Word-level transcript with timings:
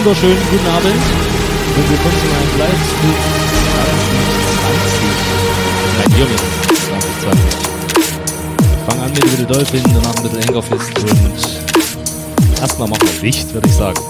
wunderschönen 0.00 0.38
guten 0.50 0.66
Abend 0.66 0.94
und 1.76 1.90
willkommen 1.90 2.16
zu 2.16 2.24
meinem 2.32 2.58
Livestream 2.58 3.16
2020. 4.72 5.20
Nein, 5.98 6.10
Jürgen, 6.16 6.40
2020. 6.88 7.44
Ich 8.62 8.80
fange 8.88 9.02
an 9.02 9.10
mit 9.12 9.24
Little 9.24 9.44
Dolphin, 9.44 9.82
danach 9.92 10.22
mit 10.22 10.32
Little 10.32 10.48
Angerfist 10.48 10.98
und 11.00 12.60
erstmal 12.62 12.88
machen 12.88 13.08
wir 13.12 13.20
Licht, 13.20 13.52
würde 13.52 13.68
ich 13.68 13.74
sagen. 13.74 14.00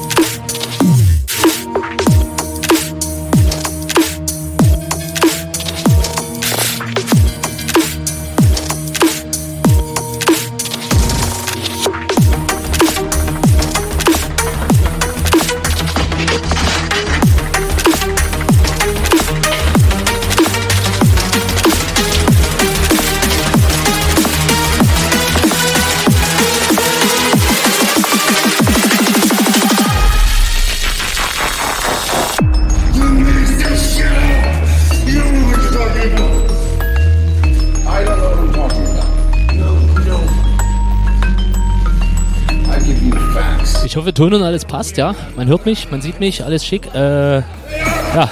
Ton 44.21 44.35
und 44.35 44.43
alles 44.43 44.66
passt, 44.66 44.99
ja. 44.99 45.15
Man 45.35 45.49
hört 45.49 45.65
mich, 45.65 45.90
man 45.90 46.02
sieht 46.02 46.21
mich, 46.21 46.45
alles 46.45 46.63
schick. 46.63 46.95
Äh, 46.95 47.37
ja. 47.38 48.30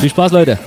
Viel 0.00 0.08
Spaß, 0.08 0.32
Leute. 0.32 0.58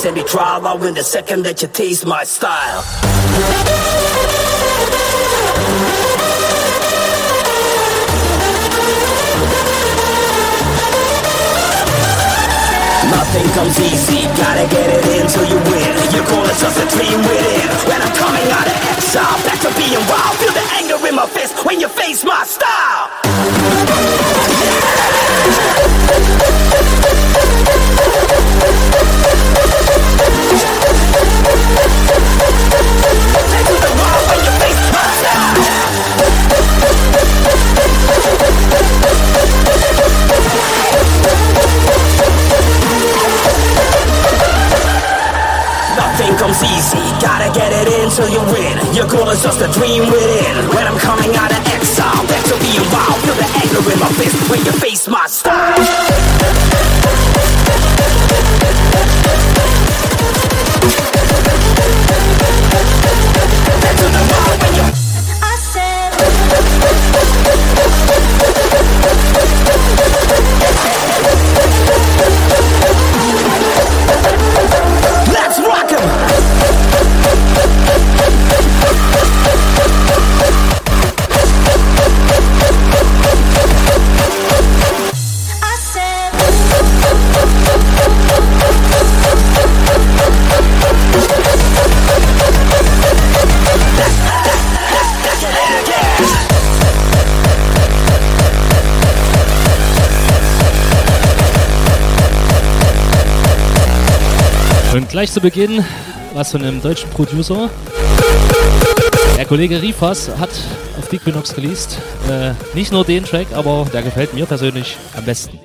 Face 0.00 0.10
any 0.10 0.22
trial. 0.24 0.66
I'll 0.66 0.78
win 0.78 0.94
the 0.94 1.02
second 1.02 1.44
that 1.44 1.62
you 1.62 1.68
taste 1.68 2.06
my 2.06 2.24
style. 2.24 2.82
Nothing 13.10 13.48
comes 13.52 13.78
easy, 13.80 14.22
gotta 14.36 14.66
get 14.68 14.90
it 14.90 15.04
in 15.16 15.26
till 15.28 15.44
you 15.44 15.58
win. 15.70 15.94
Your 16.14 16.24
goal 16.26 16.44
is 16.44 16.60
just 16.60 16.78
a 16.78 16.86
dream 16.96 17.20
within. 17.20 17.68
When 17.88 18.00
I'm 18.00 18.14
coming 18.16 18.48
out 18.52 18.66
of 18.66 18.76
exile, 18.92 19.38
back 19.44 19.60
to 19.60 19.70
being 19.76 20.04
wild. 20.08 20.36
Feel 20.36 20.52
the 20.52 20.64
anger 20.78 21.06
in 21.08 21.14
my 21.14 21.26
fist 21.26 21.64
when 21.64 21.80
you 21.80 21.88
face 21.88 22.24
my 22.24 22.44
style. 22.44 23.10
Take 26.10 26.59
gotta 47.20 47.52
get 47.52 47.70
it 47.72 47.86
in 48.00 48.10
till 48.10 48.28
you 48.28 48.42
win. 48.50 48.94
Your 48.94 49.06
goal 49.06 49.28
is 49.28 49.42
just 49.42 49.60
a 49.60 49.68
dream 49.68 50.02
within. 50.10 50.68
When 50.74 50.86
I'm 50.86 50.98
coming 50.98 51.32
out 51.36 51.52
of 51.52 51.60
exile, 51.68 52.26
back 52.26 52.44
to 52.48 52.56
being 52.58 52.86
wild. 52.90 53.20
Feel 53.22 53.36
the 53.36 53.48
anger 53.62 53.82
in 53.92 53.98
my 54.00 54.10
fist 54.18 54.50
when 54.50 54.64
you 54.64 54.72
face 54.72 55.06
my 55.06 55.26
style. 55.26 56.89
Und 105.00 105.08
gleich 105.08 105.32
zu 105.32 105.40
Beginn 105.40 105.82
was 106.34 106.50
von 106.50 106.62
einem 106.62 106.82
deutschen 106.82 107.08
Producer. 107.08 107.70
Der 109.34 109.46
Kollege 109.46 109.80
Rifas 109.80 110.28
hat 110.38 110.50
auf 110.98 111.10
Equinox 111.10 111.56
released. 111.56 111.96
Äh, 112.28 112.52
nicht 112.74 112.92
nur 112.92 113.02
den 113.02 113.24
Track, 113.24 113.46
aber 113.54 113.86
der 113.90 114.02
gefällt 114.02 114.34
mir 114.34 114.44
persönlich 114.44 114.98
am 115.16 115.24
besten. 115.24 115.58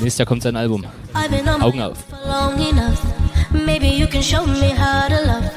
Nächstes 0.00 0.18
Jahr 0.18 0.26
kommt 0.26 0.42
sein 0.42 0.56
Album. 0.56 0.84
Augen 1.60 1.80
auf. 1.80 1.98
Maybe 3.52 3.86
you 3.86 4.08
can 4.08 4.20
show 4.20 4.44
me 4.44 4.74
how 4.76 5.06
to 5.06 5.24
love. 5.24 5.48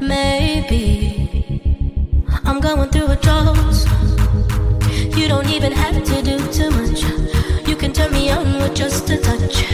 Maybe 0.00 1.28
I'm 2.44 2.60
going 2.60 2.88
through 2.88 3.10
a 3.10 3.16
drought. 3.16 3.56
You 5.16 5.26
don't 5.26 5.50
even 5.50 5.72
have 5.72 6.00
to 6.04 6.22
do 6.22 6.38
too 6.52 6.70
much. 6.70 7.02
You 7.66 7.74
can 7.74 7.92
turn 7.92 8.12
me 8.12 8.30
on 8.30 8.60
with 8.60 8.74
just 8.76 9.10
a 9.10 9.16
touch, 9.16 9.64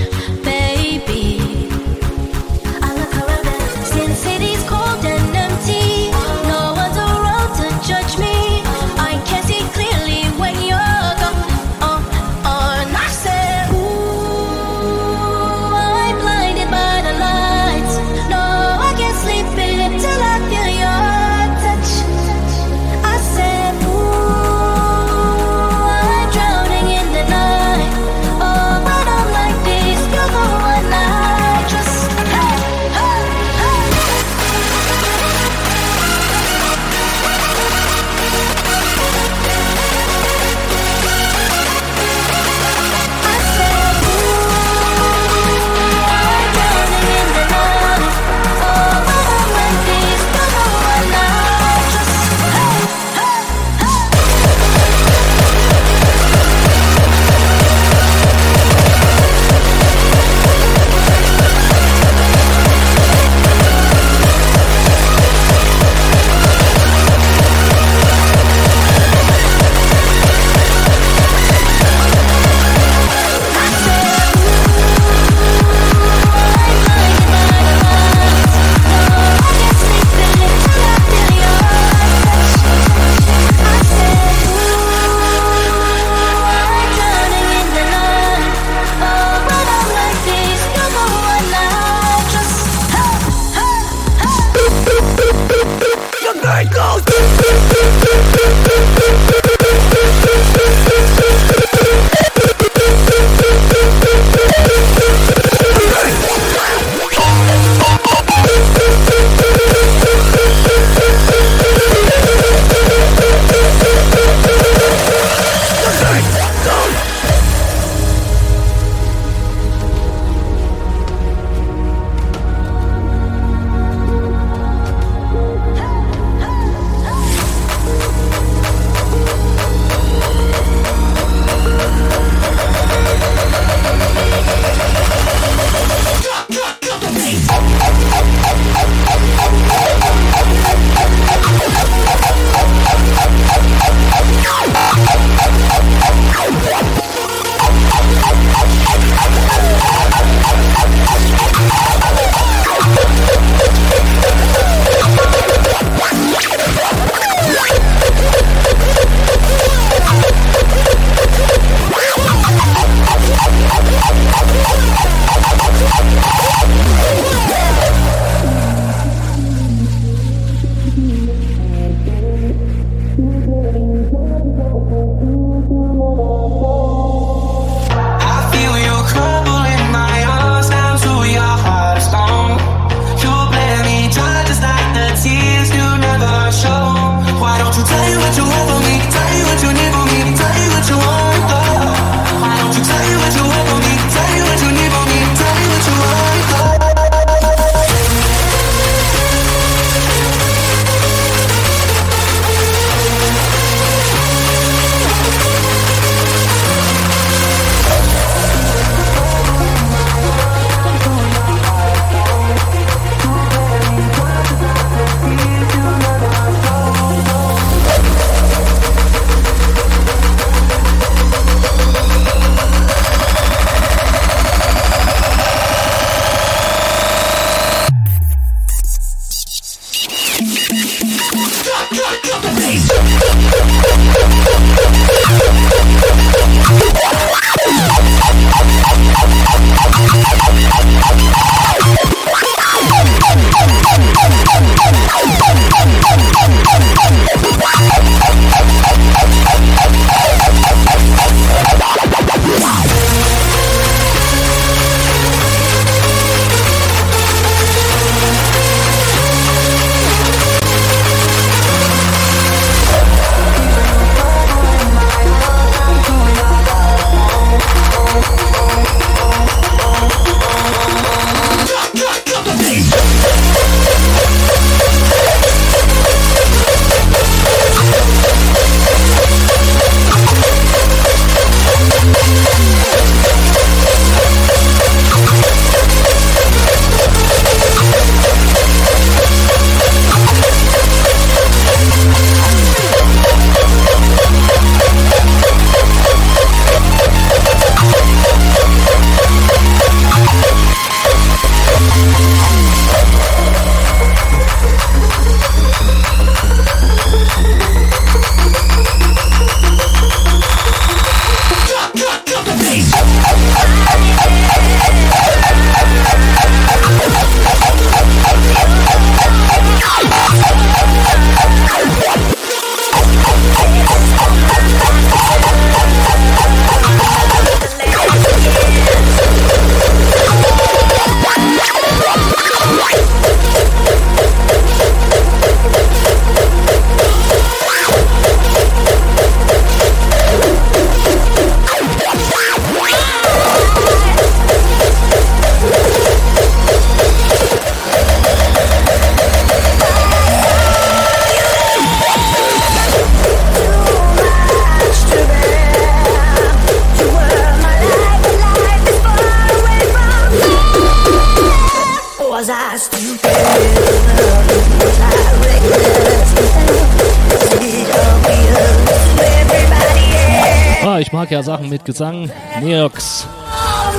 Gesang. 371.98 372.30
Neox, 372.60 373.26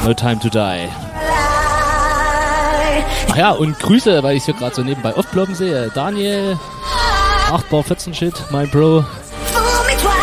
No 0.06 0.14
Time 0.14 0.40
to 0.40 0.48
Die. 0.48 0.88
Ach 3.30 3.36
ja, 3.36 3.52
und 3.52 3.78
Grüße, 3.78 4.24
weil 4.24 4.38
ich 4.38 4.46
hier 4.46 4.54
gerade 4.54 4.74
so 4.74 4.84
nebenbei 4.84 5.14
aufploppen 5.14 5.54
sehe. 5.54 5.92
Daniel, 5.94 6.58
8 7.52 7.70
Bar 7.70 7.84
14 7.84 8.14
Shit, 8.14 8.36
mein 8.52 8.70
Bro. 8.70 9.04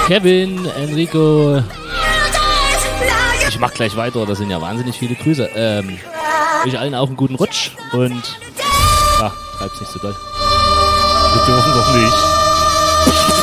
Kevin, 0.07 0.65
Enrico. 0.79 1.63
Ich 3.47 3.59
mach 3.59 3.75
gleich 3.75 3.95
weiter, 3.95 4.25
das 4.25 4.39
sind 4.39 4.49
ja 4.49 4.59
wahnsinnig 4.59 4.99
viele 4.99 5.15
Grüße. 5.15 5.51
Ähm, 5.55 5.99
euch 6.65 6.79
allen 6.79 6.95
auch 6.95 7.09
einen 7.09 7.19
guten 7.19 7.35
Rutsch 7.35 7.73
und 7.93 8.39
ja, 9.21 9.31
treib's 9.59 9.81
nicht 9.81 9.93
so 9.93 9.99
doll. 9.99 10.17
Wir 11.35 11.45
dürfen 11.45 11.73
doch 11.75 11.95
nicht. 11.95 13.36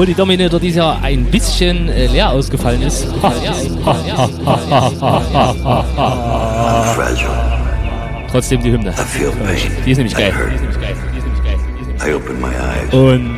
Obwohl 0.00 0.06
die 0.06 0.14
Dominator 0.14 0.58
dieses 0.58 0.78
Jahr 0.78 1.02
ein 1.02 1.26
bisschen 1.26 1.90
äh, 1.90 2.06
leer 2.06 2.30
ausgefallen 2.30 2.80
ist. 2.80 3.06
Trotzdem 8.30 8.62
die 8.62 8.72
Hymne. 8.72 8.94
Die 9.84 9.90
ist 9.90 9.98
nämlich 9.98 10.16
geil. 10.16 10.32
Und, 12.92 13.36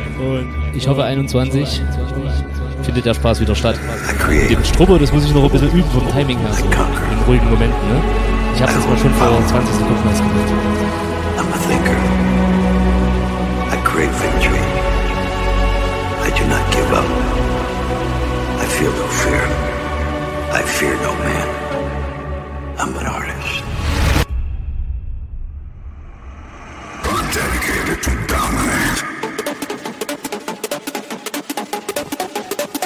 ich 0.73 0.87
hoffe 0.87 1.03
21 1.03 1.81
findet 2.83 3.05
der 3.07 3.13
Spaß 3.13 3.41
wieder 3.41 3.55
statt. 3.55 3.77
Mit 4.29 4.51
dem 4.51 4.63
Strubber, 4.63 4.97
das 4.99 5.11
muss 5.11 5.25
ich 5.25 5.33
noch 5.33 5.43
ein 5.43 5.49
bisschen 5.49 5.69
üben 5.69 5.91
vom 5.91 6.07
Timing 6.11 6.39
her, 6.39 6.53
so 6.53 6.63
in 6.63 6.71
ruhigen 7.27 7.49
Momenten. 7.49 7.89
Ne? 7.89 8.01
Ich 8.55 8.61
habe 8.61 8.71
das 8.71 8.87
mal 8.87 8.97
schon 8.97 9.13
vor 9.15 9.47
20 9.47 9.75
Sekunden 9.75 10.07
erst 10.07 10.23
feel 18.83 18.91
no 18.91 19.07
fear. 19.07 19.45
I 20.51 20.61
fear 20.77 20.95
no 21.05 21.11
man. 21.25 21.47
I'm 22.77 22.93
an 22.99 23.05
artist. 23.05 23.63
I'm 27.11 27.25
dedicated 27.37 27.99
to 28.05 28.11
dominate. 28.33 28.99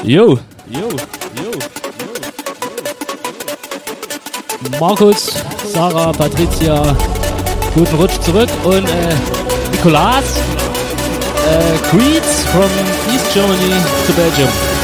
Yo, 0.03 0.25
yo, 0.69 0.87
yo. 1.41 1.49
Markus, 4.79 5.21
Sarah, 5.73 6.11
Patricia, 6.13 6.95
guten 7.73 7.95
Rutsch 7.95 8.21
zurück 8.21 8.49
und 8.63 8.87
äh, 8.87 9.15
Nikolas, 9.71 10.25
äh, 11.47 11.77
Creeds 11.89 12.43
from 12.51 12.69
East 13.11 13.33
Germany 13.33 13.73
to 14.05 14.13
Belgium. 14.13 14.76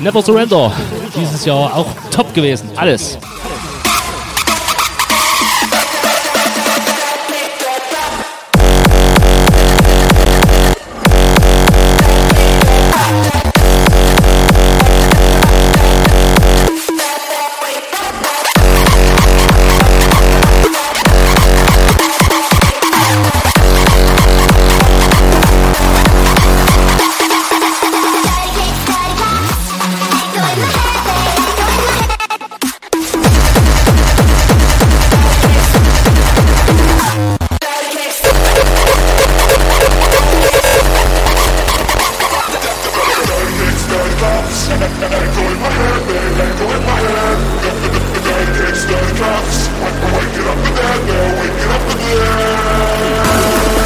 Never 0.00 0.22
Surrender. 0.22 0.72
Dieses 1.16 1.44
Jahr 1.44 1.74
auch 1.74 1.86
top 2.10 2.32
gewesen. 2.34 2.70
Alles. 2.76 3.18
Wake 45.10 45.38
cops. 49.18 49.68
Waking 49.68 50.46
up 50.46 50.58
the 50.64 50.70
dead, 50.76 51.00
they're 51.06 51.34
waking 51.40 51.70
up 51.70 51.82
the 51.88 51.94
dead. 51.98 53.77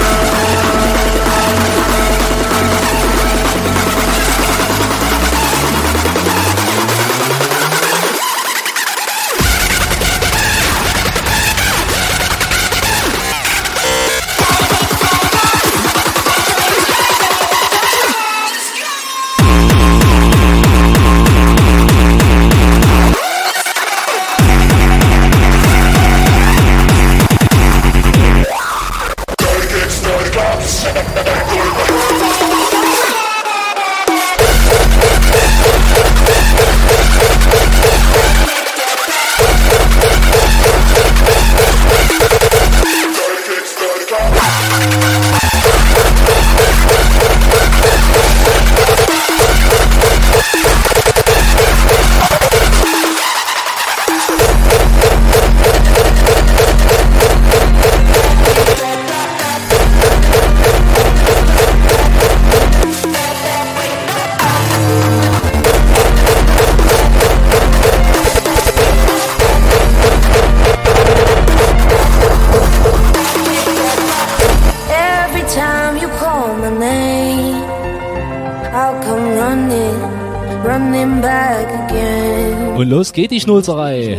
Los 83.12 83.14
geht 83.14 83.30
die 83.30 83.40
Schnulzerei. 83.40 84.18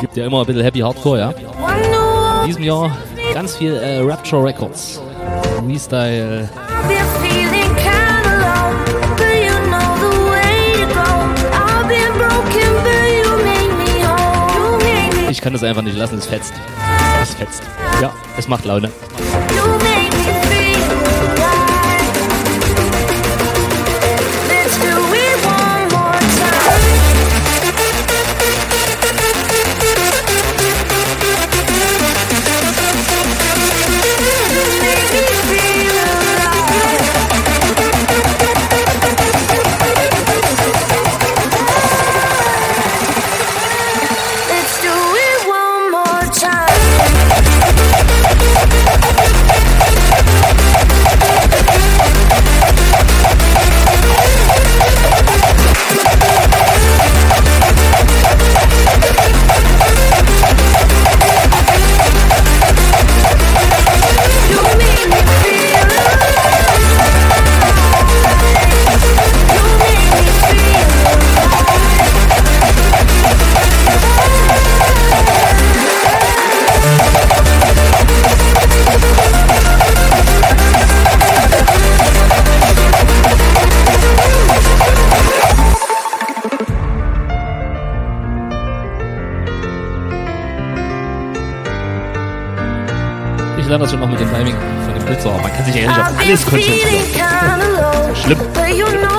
Gibt 0.00 0.16
ja 0.16 0.26
immer 0.26 0.40
ein 0.40 0.46
bisschen 0.46 0.62
Happy 0.62 0.80
Hardcore, 0.80 1.18
ja. 1.18 1.30
In 2.42 2.46
diesem 2.46 2.62
Jahr 2.62 2.96
ganz 3.34 3.56
viel 3.56 3.74
äh, 3.74 4.00
Rapture 4.00 4.44
Records. 4.44 5.00
Restyle. 5.66 6.48
Ich 15.30 15.40
kann 15.40 15.52
das 15.52 15.62
einfach 15.62 15.82
nicht 15.82 15.96
lassen, 15.96 16.18
es 16.18 16.26
fetzt. 16.26 16.52
Es 17.22 17.34
fetzt. 17.34 17.62
Ja, 18.02 18.12
es 18.36 18.48
macht 18.48 18.64
Laune. 18.64 18.90
Alles 96.30 96.46
konzentrieren. 96.46 97.04
Schlimm. 98.22 98.38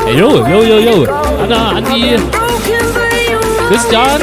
Hey, 0.06 0.18
yo, 0.18 0.48
yo, 0.48 0.64
yo, 0.64 0.80
yo. 0.80 1.08
Anna, 1.44 1.76
Andi, 1.76 2.16
Christian 3.68 4.22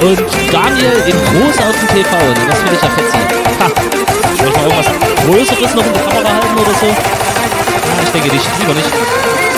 und 0.00 0.20
Daniel 0.50 0.96
in 1.06 1.16
groß 1.28 1.58
auf 1.58 1.76
dem 1.78 1.88
TV. 1.88 2.10
Das 2.48 2.58
finde 2.58 2.74
ich 2.74 2.82
ja 2.82 2.90
fetzig. 2.90 3.20
Ha. 3.60 3.66
Ich 4.34 4.40
mal 4.42 4.62
irgendwas 4.62 4.86
Größeres 5.26 5.74
noch 5.74 5.86
in 5.86 5.92
die 5.92 6.00
Kamera 6.00 6.32
halten 6.32 6.58
oder 6.58 6.74
so? 6.80 6.86
Ich 8.02 8.10
denke 8.10 8.28
nicht. 8.34 8.46
Lieber 8.58 8.74
nicht. 8.74 9.49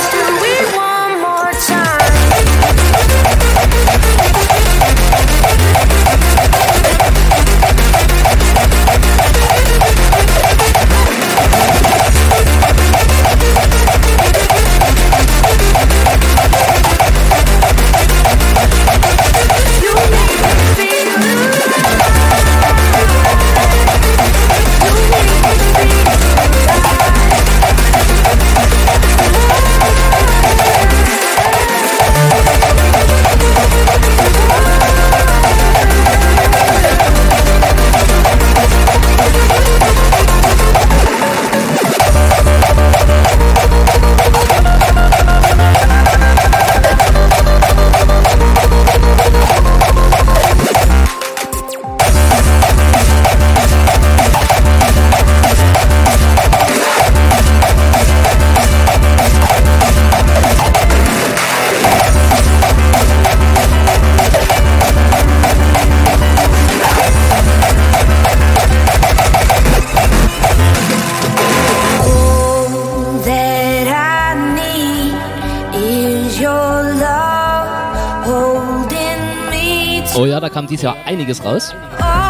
Dieses 80.73 80.83
Jahr 80.83 80.97
einiges 81.05 81.45
raus. 81.45 81.75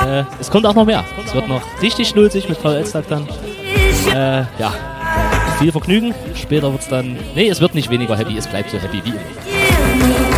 Äh, 0.06 0.24
es 0.40 0.50
kommt 0.50 0.66
auch 0.66 0.74
noch 0.74 0.84
mehr. 0.84 1.04
Es 1.24 1.34
wird 1.34 1.48
noch 1.48 1.62
richtig 1.80 2.08
schnulzig 2.08 2.48
mit 2.48 2.58
VL-Tag 2.58 3.04
dann. 3.08 3.26
Äh, 4.12 4.44
ja, 4.58 4.74
viel 5.58 5.72
Vergnügen. 5.72 6.14
Später 6.34 6.70
wird 6.72 6.82
es 6.82 6.88
dann. 6.88 7.16
Nee, 7.34 7.48
es 7.48 7.60
wird 7.60 7.74
nicht 7.74 7.88
weniger 7.88 8.16
happy, 8.16 8.36
es 8.36 8.46
bleibt 8.46 8.70
so 8.70 8.78
happy 8.78 9.02
wie 9.04 9.10
immer. 9.10 10.31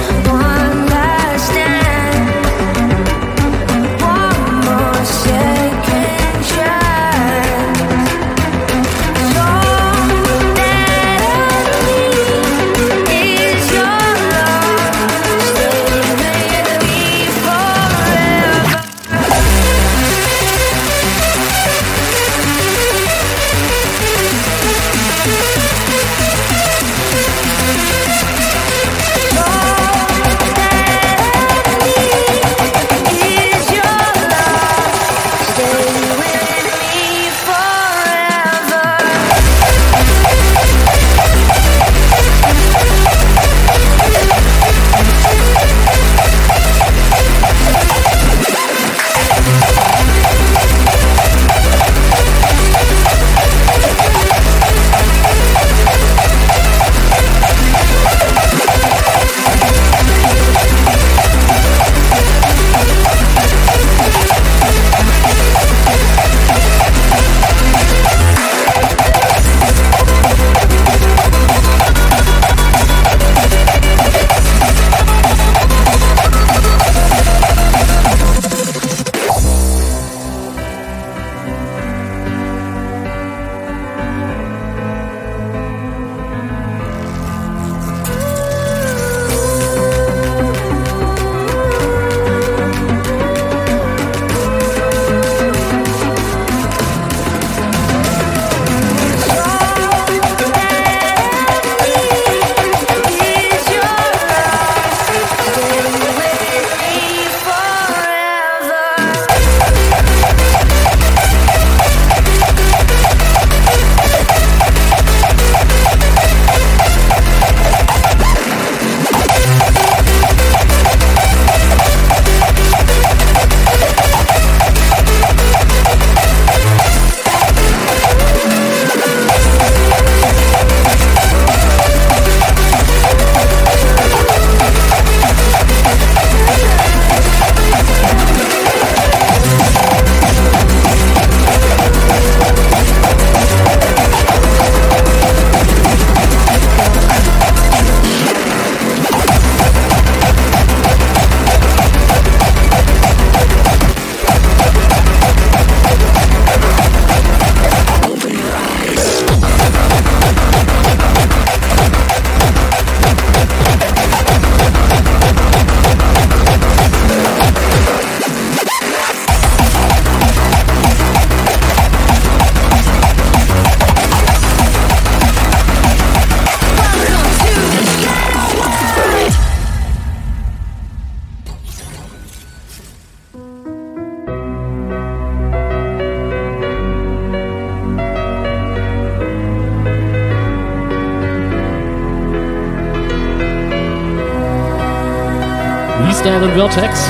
Restyle 196.44 196.56
Vertex. 196.56 197.00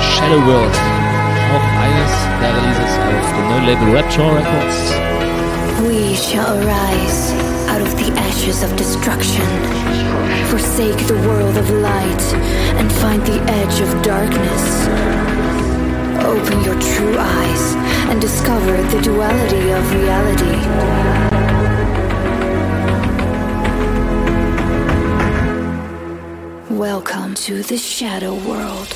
Shadow 0.00 0.46
World. 0.46 0.74
Auch 1.54 1.66
eines 1.82 2.12
der 2.40 2.54
Releases 2.54 2.92
auf 3.02 3.26
dem 3.34 3.48
neuen 3.48 3.66
Label 3.66 3.96
Rapture 3.96 4.36
Records. 4.36 4.94
We 5.82 6.14
shall 6.14 6.58
arise 6.58 7.32
out 7.68 7.82
of 7.82 7.96
the 7.96 8.12
ashes 8.20 8.62
of 8.62 8.74
destruction. 8.76 9.46
Forsake 10.50 11.06
the 11.08 11.18
world 11.26 11.56
of 11.56 11.68
light 11.70 12.34
and 12.78 12.92
find 12.92 13.24
the 13.26 13.40
edge 13.52 13.80
of 13.80 14.02
darkness. 14.02 14.86
Open 16.24 16.64
your 16.64 16.78
true 16.78 17.16
eyes 17.18 17.74
and 18.08 18.20
discover 18.20 18.76
the 18.90 19.00
duality 19.02 19.70
of 19.72 19.94
reality. 19.94 21.25
Welcome 26.92 27.34
to 27.34 27.64
the 27.64 27.76
Shadow 27.76 28.32
World. 28.32 28.94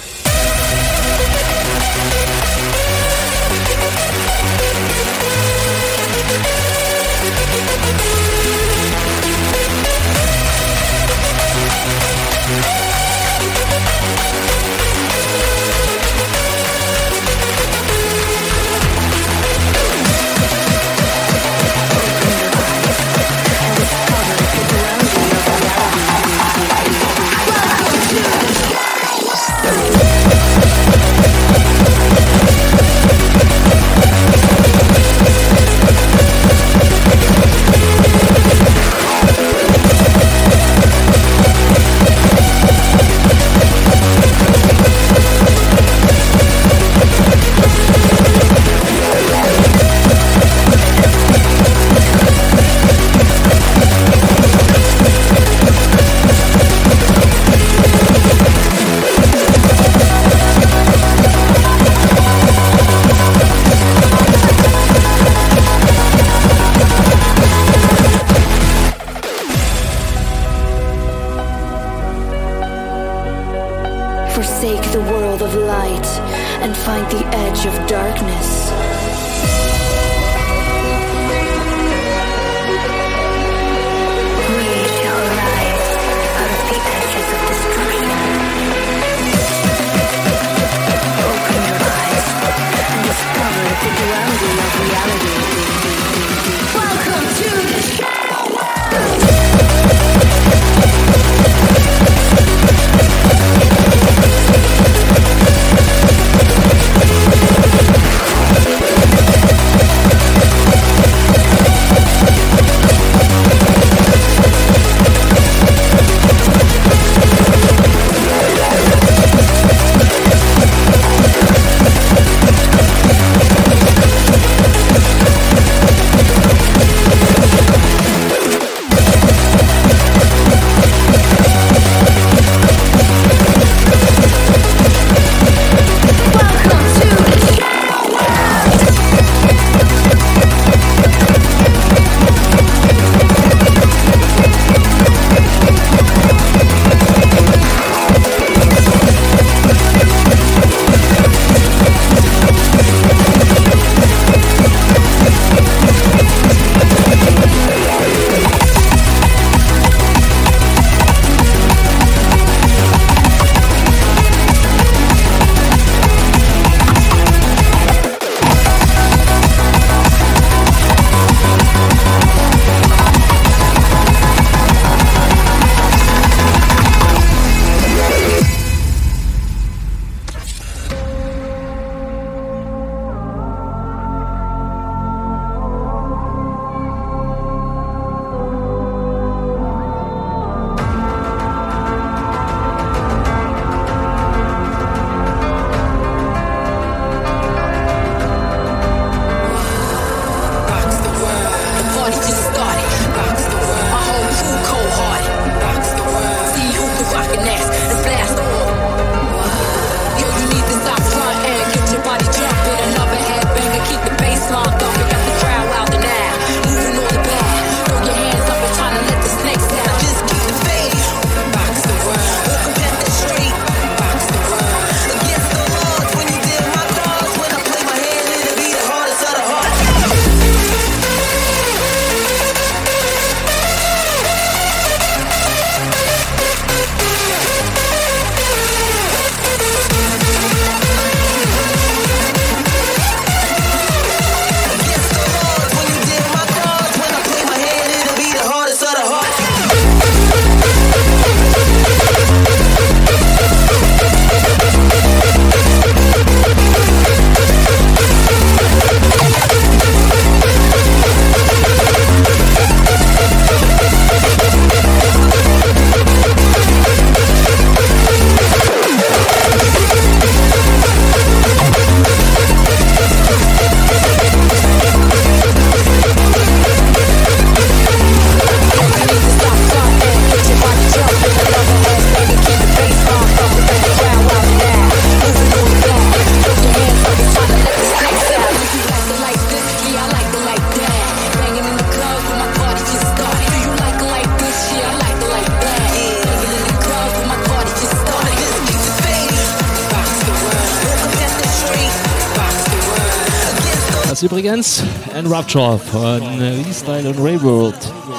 Rupture 305.52 305.78
von 305.80 306.22
Restyle 306.38 307.08
und 307.08 307.18
Ray 307.18 307.42
World. 307.42 307.74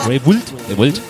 Ray 0.06 0.20
Wult? 0.26 0.54
Ray 0.68 0.78
Wult? 0.78 1.02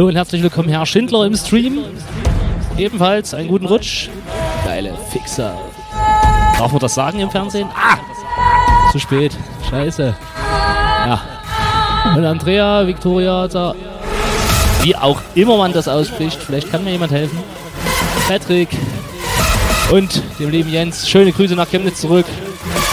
Hallo 0.00 0.08
und 0.08 0.16
herzlich 0.16 0.42
willkommen, 0.42 0.70
Herr 0.70 0.86
Schindler 0.86 1.26
im 1.26 1.36
Stream. 1.36 1.84
Ebenfalls 2.78 3.34
einen 3.34 3.48
guten 3.48 3.66
Rutsch. 3.66 4.08
Geile 4.64 4.96
Fixer. 5.10 5.54
Darf 6.56 6.72
man 6.72 6.80
das 6.80 6.94
sagen 6.94 7.20
im 7.20 7.30
Fernsehen? 7.30 7.68
Ah! 7.74 7.98
Zu 8.92 8.98
spät. 8.98 9.36
Scheiße. 9.68 10.16
Ja. 11.06 11.20
Und 12.16 12.24
Andrea, 12.24 12.86
Victoria, 12.86 13.46
da. 13.46 13.74
Wie 14.80 14.96
auch 14.96 15.20
immer 15.34 15.58
man 15.58 15.74
das 15.74 15.86
ausspricht. 15.86 16.40
Vielleicht 16.42 16.70
kann 16.70 16.82
mir 16.82 16.92
jemand 16.92 17.12
helfen. 17.12 17.38
Patrick 18.26 18.70
und 19.92 20.22
dem 20.38 20.48
lieben 20.48 20.70
Jens. 20.70 21.10
Schöne 21.10 21.30
Grüße 21.30 21.54
nach 21.54 21.68
Chemnitz 21.68 22.00
zurück. 22.00 22.24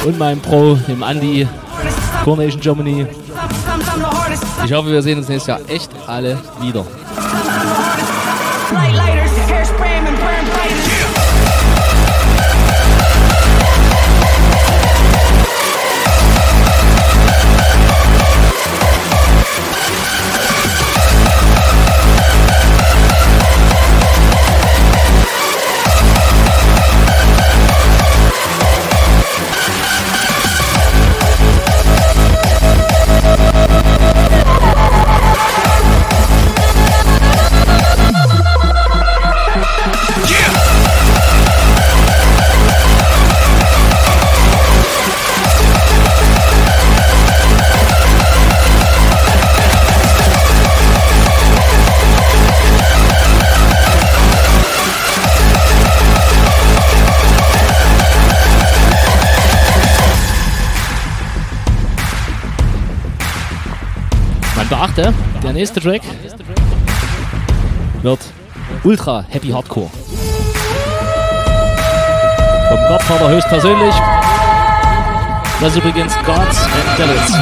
Und 0.05 0.19
meinem 0.19 0.41
Pro, 0.41 0.75
dem 0.75 1.03
Andi. 1.03 1.47
Coronation 2.25 2.59
Germany. 2.59 3.07
Ich 4.67 4.73
hoffe, 4.73 4.91
wir 4.91 5.01
sehen 5.01 5.17
uns 5.17 5.29
nächstes 5.29 5.47
Jahr 5.47 5.61
echt 5.69 5.89
alle 6.07 6.37
wieder. 6.59 6.85
Der 65.75 65.81
nächste 65.81 65.81
Track 65.81 66.01
wird 68.01 68.19
ultra 68.83 69.25
happy 69.27 69.49
hardcore. 69.49 69.89
Vom 72.69 72.79
Godfather 72.87 73.29
höchstpersönlich. 73.29 73.95
Das 75.59 75.71
ist 75.71 75.77
übrigens 75.77 76.13
Gods 76.25 76.63
and 76.63 76.99
Devils. 76.99 77.33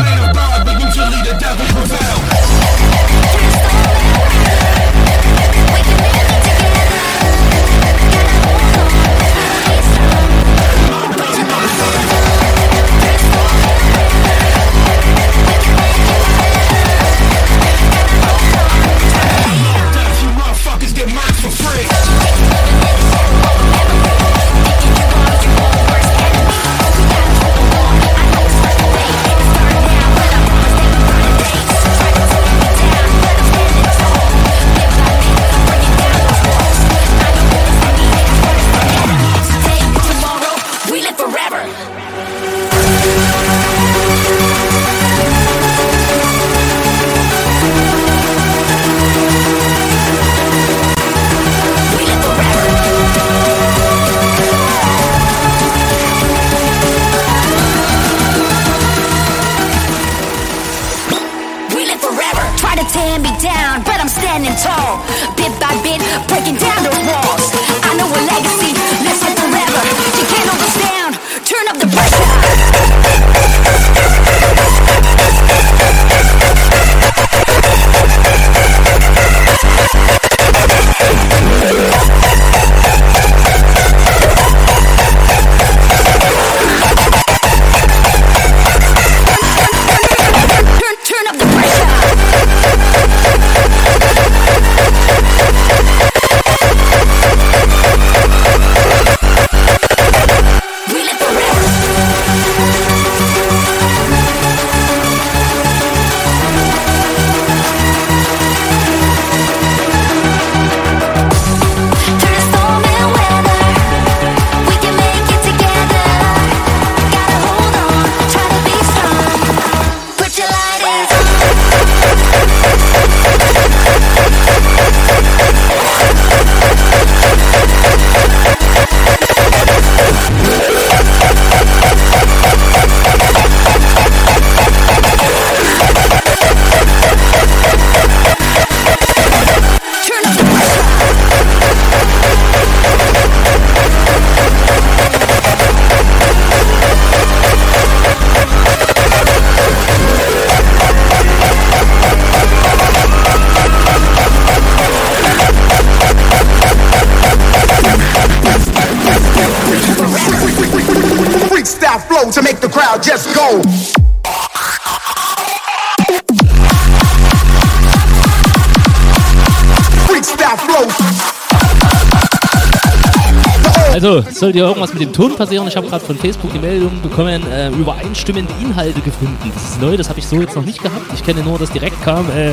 Es 174.36 174.42
sollte 174.42 174.60
irgendwas 174.60 174.92
mit 174.92 175.02
dem 175.02 175.14
Ton 175.14 175.34
passieren. 175.34 175.66
Ich 175.66 175.78
habe 175.78 175.88
gerade 175.88 176.04
von 176.04 176.18
Facebook 176.18 176.52
die 176.52 176.60
Meldung 176.60 177.02
bekommen, 177.02 177.42
äh, 177.50 177.70
übereinstimmende 177.70 178.52
Inhalte 178.62 179.00
gefunden. 179.00 179.50
Das 179.54 179.64
ist 179.64 179.82
neu, 179.82 179.96
das 179.96 180.10
habe 180.10 180.20
ich 180.20 180.28
so 180.28 180.42
jetzt 180.42 180.58
noch 180.58 180.66
nicht 180.66 180.84
gehabt. 180.84 181.06
Ich 181.14 181.24
kenne 181.24 181.42
nur, 181.42 181.58
dass 181.58 181.72
direkt 181.72 182.04
kam, 182.04 182.30
äh, 182.32 182.52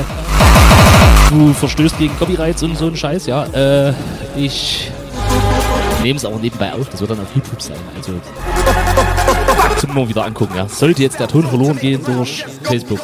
du 1.31 1.53
verstößt 1.53 1.99
gegen 1.99 2.17
Copyrights 2.21 2.63
und 2.63 2.79
so 2.79 2.87
ein 2.87 2.95
Scheiß, 2.95 3.27
ja. 3.27 3.47
Äh, 3.47 3.95
ich 4.37 4.93
nehme 6.05 6.19
es 6.19 6.25
aber 6.25 6.37
nebenbei 6.37 6.73
auf, 6.73 6.89
das 6.89 7.01
wird 7.01 7.11
dann 7.11 7.19
auf 7.19 7.35
YouTube 7.35 7.61
sein. 7.61 7.77
Also 7.97 8.13
zum 9.81 9.93
mal 9.93 10.09
wieder 10.09 10.25
angucken, 10.25 10.55
ja. 10.55 10.69
Sollte 10.69 11.03
jetzt 11.03 11.19
der 11.19 11.27
Ton 11.27 11.45
verloren 11.49 11.81
gehen 11.81 12.01
durch 12.05 12.45
Facebook. 12.63 13.01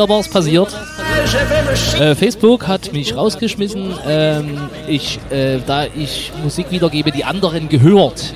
Da 0.00 0.08
war's 0.08 0.28
passiert. 0.28 0.74
Äh, 2.00 2.14
Facebook 2.14 2.66
hat 2.66 2.90
mich 2.94 3.14
rausgeschmissen, 3.14 3.92
ähm, 4.06 4.70
ich, 4.88 5.20
äh, 5.30 5.58
da 5.66 5.84
ich 5.84 6.32
Musik 6.42 6.70
wiedergebe, 6.70 7.12
die 7.12 7.22
anderen 7.26 7.68
gehört. 7.68 8.32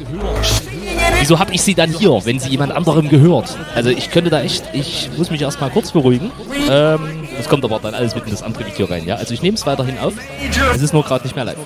Wieso 1.21 1.39
habe 1.39 1.55
ich 1.55 1.63
sie 1.63 1.75
dann 1.75 1.89
hier, 1.91 2.21
wenn 2.27 2.39
sie 2.39 2.51
jemand 2.51 2.73
anderem 2.73 3.09
gehört? 3.09 3.57
Also 3.75 3.89
ich 3.89 4.11
könnte 4.11 4.29
da 4.29 4.43
echt, 4.43 4.65
ich 4.75 5.09
muss 5.17 5.31
mich 5.31 5.41
erstmal 5.41 5.71
kurz 5.71 5.91
beruhigen. 5.93 6.31
Ähm, 6.71 7.01
Das 7.39 7.49
kommt 7.49 7.65
aber 7.65 7.79
dann 7.79 7.95
alles 7.95 8.15
mit 8.15 8.25
in 8.25 8.33
das 8.33 8.43
andere 8.43 8.67
Video 8.67 8.85
rein, 8.85 9.07
ja? 9.07 9.15
Also 9.15 9.33
ich 9.33 9.41
nehme 9.41 9.57
es 9.57 9.65
weiterhin 9.65 9.99
auf. 9.99 10.13
Es 10.75 10.83
ist 10.83 10.93
nur 10.93 11.03
gerade 11.03 11.25
nicht 11.25 11.35
mehr 11.35 11.47
live. 11.47 11.57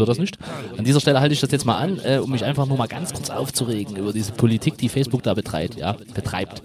Wird 0.00 0.08
das 0.08 0.18
nicht. 0.18 0.38
An 0.76 0.84
dieser 0.84 0.98
Stelle 1.00 1.20
halte 1.20 1.32
ich 1.34 1.40
das 1.40 1.52
jetzt 1.52 1.64
mal 1.64 1.76
an, 1.78 2.00
äh, 2.04 2.18
um 2.18 2.30
mich 2.30 2.44
einfach 2.44 2.66
nur 2.66 2.76
mal 2.76 2.88
ganz 2.88 3.12
kurz 3.12 3.30
aufzuregen 3.30 3.96
über 3.96 4.12
diese 4.12 4.32
Politik, 4.32 4.76
die 4.78 4.88
Facebook 4.88 5.22
da 5.22 5.34
betreibt. 5.34 5.76
Ja, 5.76 5.96
betreibt. 6.14 6.62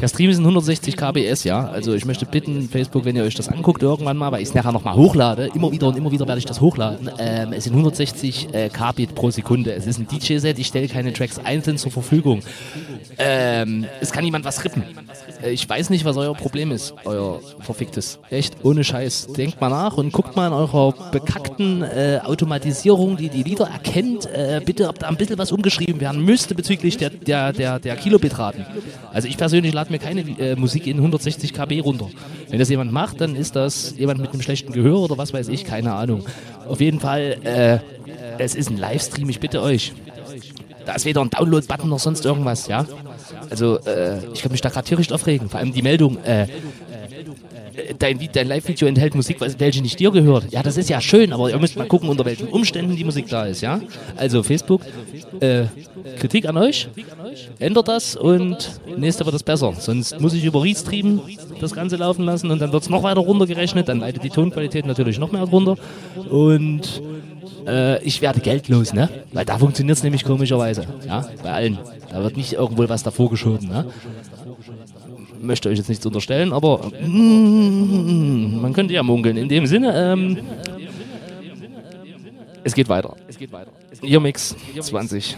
Der 0.00 0.08
Stream 0.08 0.30
ist 0.30 0.38
in 0.38 0.42
160 0.42 0.96
kbs, 0.96 1.44
ja. 1.44 1.68
Also 1.68 1.94
ich 1.94 2.04
möchte 2.04 2.26
bitten, 2.26 2.68
Facebook, 2.68 3.04
wenn 3.04 3.14
ihr 3.14 3.22
euch 3.22 3.36
das 3.36 3.48
anguckt 3.48 3.82
irgendwann 3.84 4.16
mal, 4.16 4.32
weil 4.32 4.42
ich 4.42 4.48
es 4.48 4.54
nachher 4.54 4.72
nochmal 4.72 4.96
hochlade, 4.96 5.50
immer 5.54 5.70
wieder 5.70 5.86
und 5.86 5.96
immer 5.96 6.10
wieder 6.10 6.26
werde 6.26 6.40
ich 6.40 6.44
das 6.44 6.60
hochladen. 6.60 7.08
Ähm, 7.18 7.52
es 7.52 7.64
sind 7.64 7.74
160 7.74 8.52
äh, 8.52 8.68
kbit 8.68 9.14
pro 9.14 9.30
Sekunde. 9.30 9.72
Es 9.72 9.86
ist 9.86 10.00
ein 10.00 10.08
DJ-Set, 10.08 10.58
ich 10.58 10.66
stelle 10.66 10.88
keine 10.88 11.12
Tracks 11.12 11.38
einzeln 11.38 11.78
zur 11.78 11.92
Verfügung. 11.92 12.40
Ähm, 13.18 13.86
es 14.00 14.10
kann 14.10 14.24
jemand 14.24 14.44
was 14.44 14.64
rippen. 14.64 14.82
Äh, 15.40 15.50
Ich 15.50 15.68
weiß 15.68 15.90
nicht, 15.90 16.04
was 16.04 16.16
euer 16.16 16.34
Problem 16.34 16.72
ist, 16.72 16.94
euer 17.04 17.38
verficktes. 17.60 18.18
Echt, 18.28 18.56
ohne 18.64 18.82
Scheiß. 18.82 19.28
Denkt 19.36 19.60
mal 19.60 19.68
nach 19.68 19.98
und 19.98 20.12
guckt 20.12 20.34
mal 20.34 20.48
in 20.48 20.52
eurer 20.52 20.92
bekackten 21.62 21.82
äh, 21.82 22.20
Automatisierung, 22.24 23.16
die 23.16 23.28
die 23.28 23.42
Lieder 23.42 23.66
erkennt, 23.66 24.26
äh, 24.26 24.60
bitte, 24.64 24.88
ob 24.88 24.98
da 24.98 25.08
ein 25.08 25.16
bisschen 25.16 25.38
was 25.38 25.52
umgeschrieben 25.52 26.00
werden 26.00 26.24
müsste 26.24 26.54
bezüglich 26.54 26.96
der, 26.96 27.10
der, 27.10 27.52
der, 27.52 27.78
der 27.78 27.96
Kilobitraten. 27.96 28.66
Also 29.12 29.28
ich 29.28 29.36
persönlich 29.36 29.72
lade 29.72 29.90
mir 29.90 29.98
keine 29.98 30.22
äh, 30.38 30.56
Musik 30.56 30.86
in 30.86 30.96
160 30.96 31.52
kb 31.52 31.80
runter. 31.80 32.08
Wenn 32.48 32.58
das 32.58 32.68
jemand 32.68 32.92
macht, 32.92 33.20
dann 33.20 33.36
ist 33.36 33.56
das 33.56 33.94
jemand 33.96 34.20
mit 34.20 34.32
einem 34.32 34.42
schlechten 34.42 34.72
Gehör 34.72 35.00
oder 35.00 35.18
was 35.18 35.32
weiß 35.32 35.48
ich, 35.48 35.64
keine 35.64 35.92
Ahnung. 35.94 36.24
Auf 36.68 36.80
jeden 36.80 37.00
Fall, 37.00 37.38
äh, 37.44 37.78
es 38.38 38.54
ist 38.54 38.70
ein 38.70 38.76
Livestream, 38.76 39.28
ich 39.28 39.40
bitte 39.40 39.62
euch. 39.62 39.92
Da 40.84 40.94
ist 40.94 41.04
weder 41.04 41.20
ein 41.20 41.30
Download-Button 41.30 41.88
noch 41.88 42.00
sonst 42.00 42.24
irgendwas, 42.24 42.66
ja. 42.66 42.86
Also, 43.50 43.78
äh, 43.80 44.18
ich 44.34 44.42
kann 44.42 44.50
mich 44.50 44.60
da 44.60 44.68
gerade 44.68 44.86
tierisch 44.86 45.12
aufregen. 45.12 45.48
Vor 45.48 45.60
allem 45.60 45.72
die 45.72 45.82
Meldung, 45.82 46.18
äh, 46.24 46.48
dein, 47.98 48.18
Vi- 48.20 48.30
dein 48.32 48.48
Live-Video 48.48 48.86
enthält 48.88 49.14
Musik, 49.14 49.38
welche 49.58 49.82
nicht 49.82 49.98
dir 49.98 50.10
gehört. 50.10 50.52
Ja, 50.52 50.62
das 50.62 50.76
ist 50.76 50.88
ja 50.90 51.00
schön, 51.00 51.32
aber 51.32 51.50
ihr 51.50 51.58
müsst 51.58 51.76
mal 51.76 51.86
gucken, 51.86 52.08
unter 52.08 52.24
welchen 52.24 52.48
Umständen 52.48 52.96
die 52.96 53.04
Musik 53.04 53.28
da 53.28 53.46
ist, 53.46 53.60
ja. 53.60 53.80
Also, 54.16 54.42
Facebook, 54.42 54.82
äh, 55.40 55.64
Kritik 56.18 56.48
an 56.48 56.56
euch, 56.56 56.88
ändert 57.58 57.88
das 57.88 58.16
und 58.16 58.80
nächste 58.96 59.24
wird 59.24 59.34
es 59.36 59.42
besser. 59.42 59.72
Sonst 59.78 60.20
muss 60.20 60.34
ich 60.34 60.44
über 60.44 60.62
Restream 60.62 61.20
das 61.60 61.72
Ganze 61.72 61.96
laufen 61.96 62.24
lassen 62.24 62.50
und 62.50 62.60
dann 62.60 62.72
wird 62.72 62.82
es 62.82 62.88
noch 62.90 63.02
weiter 63.02 63.20
runtergerechnet, 63.20 63.88
dann 63.88 64.00
leidet 64.00 64.22
die 64.24 64.30
Tonqualität 64.30 64.86
natürlich 64.86 65.18
noch 65.18 65.32
mehr 65.32 65.46
drunter 65.46 65.76
und 66.30 67.02
äh, 67.66 68.02
ich 68.02 68.20
werde 68.20 68.40
geldlos, 68.40 68.92
ne? 68.92 69.08
Weil 69.32 69.44
da 69.44 69.56
funktioniert 69.58 69.96
es 69.96 70.02
nämlich 70.02 70.24
komischerweise, 70.24 70.84
ja, 71.06 71.26
bei 71.42 71.50
allen. 71.52 71.78
Da 72.10 72.22
wird 72.22 72.36
nicht 72.36 72.52
irgendwo 72.54 72.88
was 72.88 73.02
davor 73.02 73.30
geschoben, 73.30 73.68
ne? 73.68 73.86
Möchte 75.42 75.68
euch 75.68 75.78
jetzt 75.78 75.88
nichts 75.88 76.06
unterstellen, 76.06 76.52
aber 76.52 76.90
mm, 77.00 78.60
man 78.60 78.72
könnte 78.72 78.94
ja 78.94 79.02
munkeln. 79.02 79.36
In 79.36 79.48
dem 79.48 79.66
Sinne, 79.66 80.12
ähm, 80.12 80.38
es 82.62 82.74
geht 82.74 82.88
weiter. 82.88 83.16
Ihr 84.02 84.20
Mix 84.20 84.54
2020. 84.80 85.36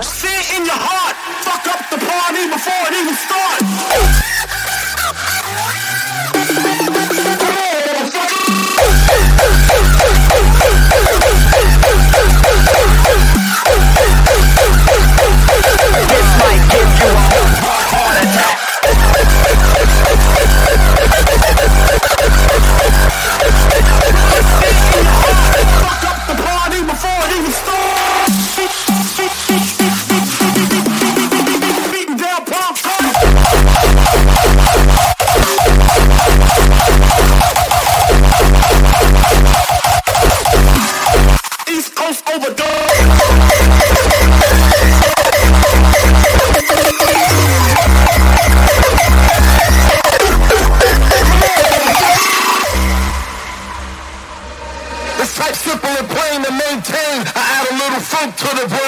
Say 0.00 0.28
it 0.28 0.56
in 0.56 0.64
your 0.64 0.72
heart. 0.72 1.14
Fuck 1.42 1.66
up 1.66 1.84
the 1.90 1.98
party 1.98 2.48
before 2.50 2.88
it 2.88 2.94
even 3.02 3.14
starts. 3.14 4.26
Little 58.46 58.58
funk 58.58 58.60
to 58.60 58.68
the 58.68 58.76
brain. 58.76 58.85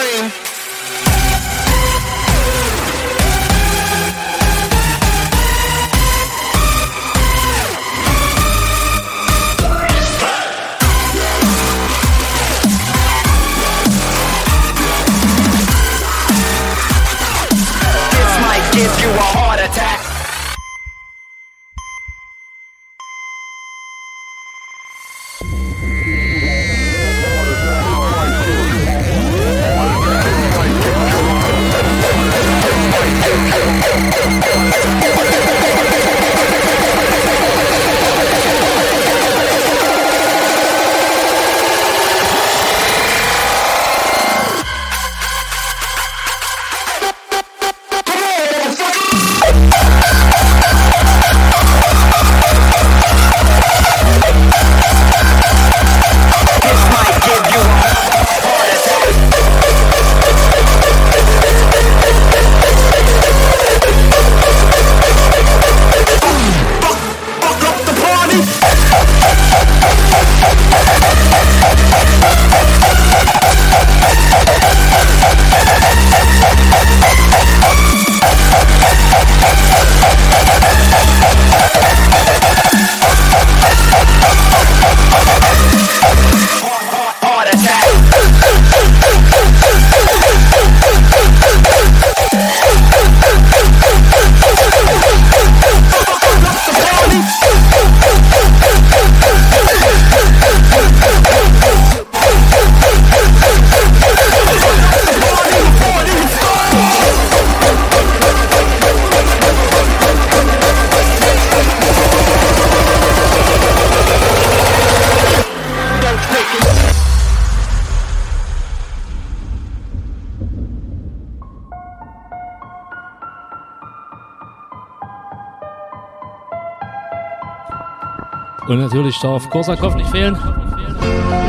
Und 128.69 128.81
natürlich 128.81 129.19
darf 129.21 129.49
Korsakov 129.49 129.95
nicht 129.95 130.11
fehlen. 130.11 130.37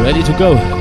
Ready 0.04 0.24
to 0.24 0.34
go. 0.34 0.79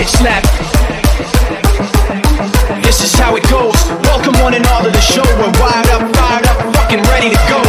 Bitch 0.00 0.16
slapped. 0.16 0.48
This 2.82 3.02
is 3.04 3.12
how 3.14 3.36
it 3.36 3.42
goes. 3.50 3.76
Welcome 4.08 4.34
one 4.40 4.54
and 4.54 4.66
all 4.66 4.82
to 4.82 4.90
the 4.90 5.00
show. 5.00 5.22
We're 5.36 5.52
wired 5.60 5.88
up, 5.90 6.16
fired 6.16 6.46
up, 6.46 6.74
fucking 6.74 7.02
ready 7.02 7.28
to 7.28 7.40
go. 7.48 7.60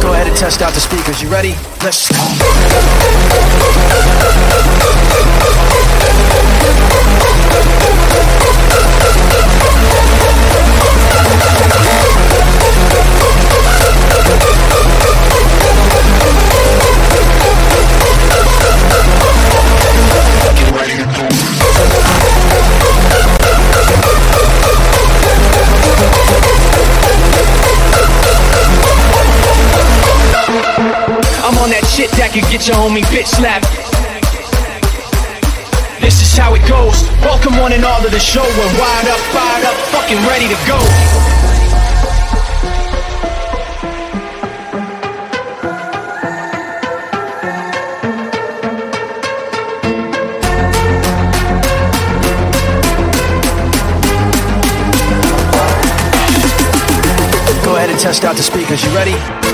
Go 0.00 0.12
ahead 0.12 0.26
and 0.26 0.36
test 0.36 0.60
out 0.60 0.74
the 0.74 0.80
speakers. 0.80 1.22
You 1.22 1.28
ready? 1.30 1.75
That 32.26 32.34
could 32.34 32.50
get 32.50 32.66
your 32.66 32.76
homie 32.76 33.06
bitch 33.14 33.26
slapped. 33.26 33.70
This 36.00 36.20
is 36.22 36.36
how 36.36 36.54
it 36.54 36.66
goes. 36.66 37.06
Welcome 37.22 37.56
one 37.58 37.72
and 37.72 37.84
all 37.84 38.02
to 38.02 38.10
the 38.10 38.18
show. 38.18 38.42
We're 38.42 38.80
wired 38.80 39.06
up, 39.06 39.20
fired 39.30 39.64
up, 39.64 39.76
fucking 39.94 40.18
ready 40.26 40.48
to 40.50 40.58
go. 40.66 40.78
Go 57.64 57.76
ahead 57.76 57.90
and 57.90 58.00
test 58.00 58.24
out 58.24 58.36
the 58.36 58.42
speakers. 58.42 58.82
You 58.82 58.90
ready? 58.90 59.45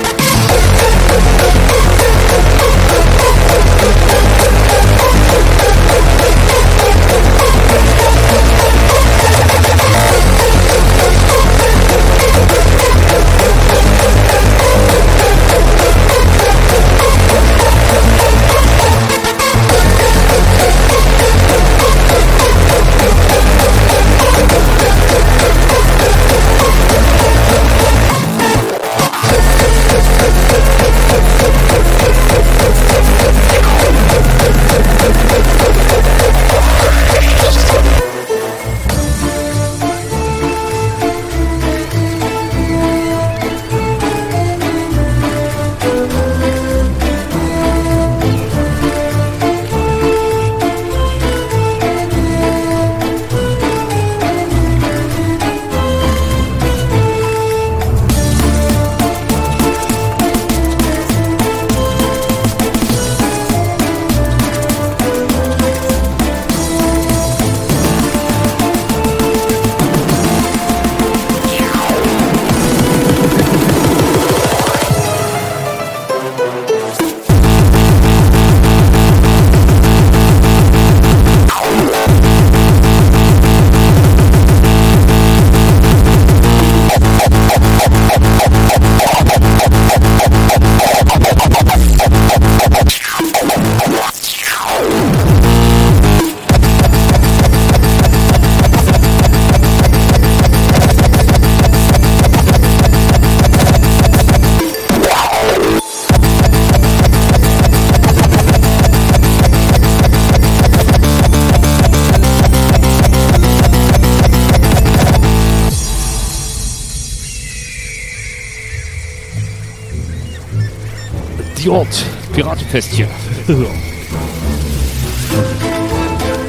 Piratenfestchen. 122.72 123.08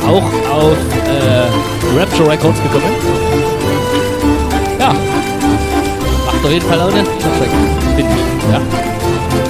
Auch 0.07 0.23
auf 0.51 0.77
äh, 1.07 1.99
Rapture 1.99 2.29
Records 2.29 2.61
gekommen. 2.63 2.83
Ja. 4.79 4.93
Macht 6.25 6.45
auf 6.45 6.51
jeden 6.51 6.65
Fall 6.65 6.77
Laune. 6.77 7.03
Finde 7.95 8.11
ich. 8.13 8.51
Ja. 8.51 8.61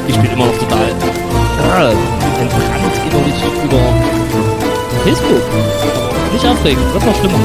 Ich 0.07 0.17
bin 0.17 0.31
immer 0.31 0.45
noch 0.47 0.57
total 0.57 0.87
ja, 1.59 1.91
entbrannt 2.41 2.95
innerlich 3.09 3.43
über 3.63 3.79
Facebook. 5.03 5.43
Nicht 6.33 6.45
aufregen, 6.45 6.93
wird 6.93 7.05
noch 7.05 7.15
schlimmer. 7.15 7.39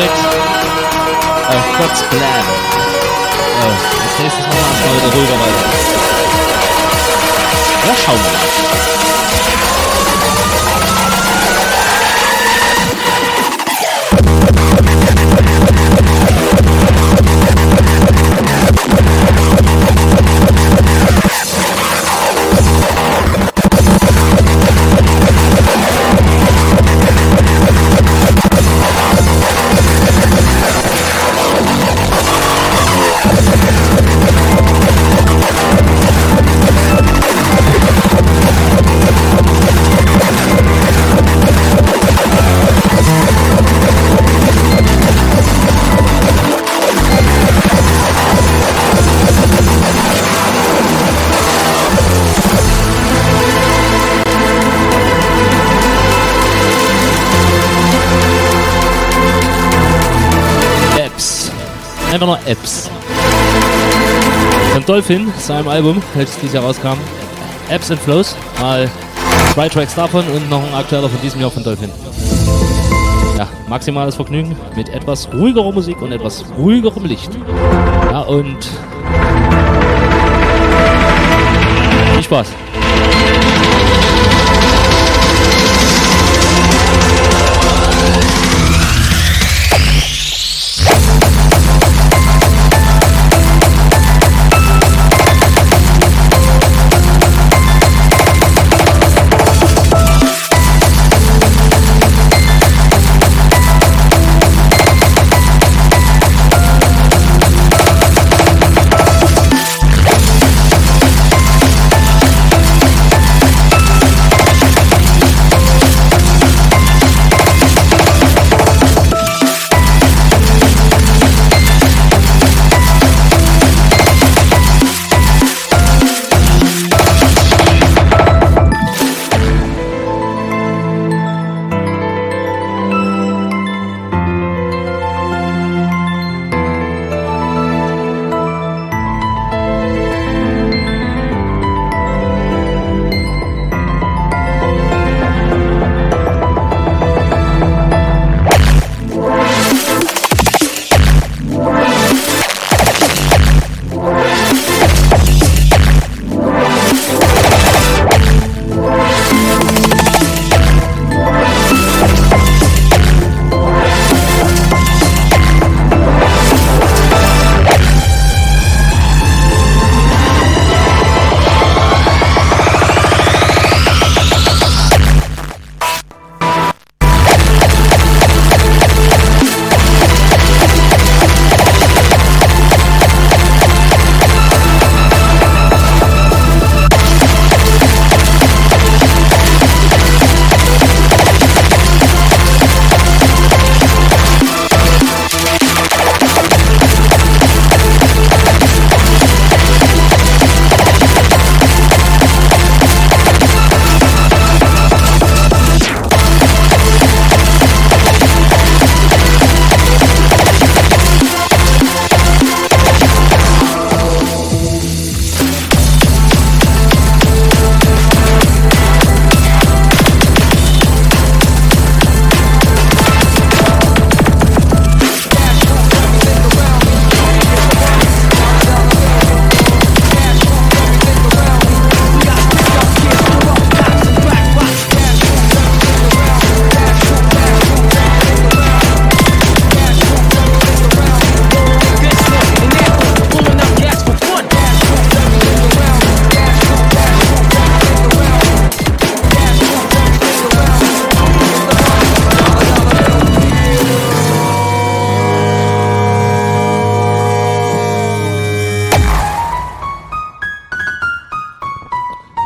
Effect. 0.00 0.18
Äh, 1.50 1.60
God's 1.78 2.02
Plan. 2.04 2.44
Äh, 3.60 3.68
als 4.02 4.18
nächstes 4.18 4.46
machen 4.46 4.58
wir 4.58 4.68
erstmal 4.70 4.96
wieder 4.96 5.12
ruhiger 5.14 5.38
weiter. 5.40 5.66
Ja, 7.86 7.94
schauen 7.96 8.16
wir 8.16 8.32
mal. 8.32 8.40
Nur 62.20 62.38
Apps. 62.44 62.90
Von 64.74 64.84
Dolphin, 64.84 65.32
seinem 65.38 65.68
Album, 65.68 66.02
welches 66.12 66.38
dieses 66.38 66.52
Jahr 66.52 66.64
rauskam. 66.64 66.98
Apps 67.70 67.90
and 67.90 67.98
Flows. 67.98 68.36
Mal 68.60 68.90
zwei 69.54 69.70
Tracks 69.70 69.94
davon 69.94 70.26
und 70.28 70.50
noch 70.50 70.62
ein 70.62 70.74
aktueller 70.74 71.08
von 71.08 71.18
diesem 71.22 71.40
Jahr 71.40 71.50
von 71.50 71.64
Dolphin. 71.64 71.90
Ja, 73.38 73.48
maximales 73.68 74.16
Vergnügen 74.16 74.54
mit 74.76 74.90
etwas 74.90 75.32
ruhigerer 75.32 75.72
Musik 75.72 76.02
und 76.02 76.12
etwas 76.12 76.44
ruhigerem 76.58 77.06
Licht. 77.06 77.30
Ja, 78.12 78.20
und 78.20 78.68
viel 82.12 82.22
Spaß. 82.22 82.48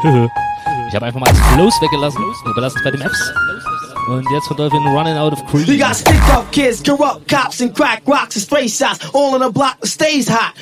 Ich 0.89 0.95
habe 0.95 1.07
einfach 1.07 1.19
mal 1.19 1.27
das 1.27 1.41
Flows 1.55 1.75
weggelassen. 1.81 2.21
Wir 2.45 2.55
belassen 2.55 2.79
es 2.79 2.85
bei 2.85 2.91
den 2.93 3.01
Apps. 3.01 3.33
Und 4.07 4.31
jetzt 4.31 4.47
von 4.47 4.57
Dolphin 4.57 4.83
Running 4.87 5.17
Out 5.17 5.33
of 5.33 5.41
You 5.41 5.65
Cream. 5.65 5.79
got 5.79 5.97
stick 5.97 6.21
up 6.33 6.53
kids, 6.53 6.83
corrupt 6.83 7.27
cops, 7.27 7.61
and 7.61 7.75
crack 7.75 8.03
rocks 8.07 8.37
and 8.37 8.43
stray 8.45 8.69
shots, 8.69 9.01
all 9.15 9.35
in 9.35 9.43
a 9.43 9.51
block 9.51 9.81
that 9.81 9.89
stays 9.89 10.29
hot. 10.29 10.53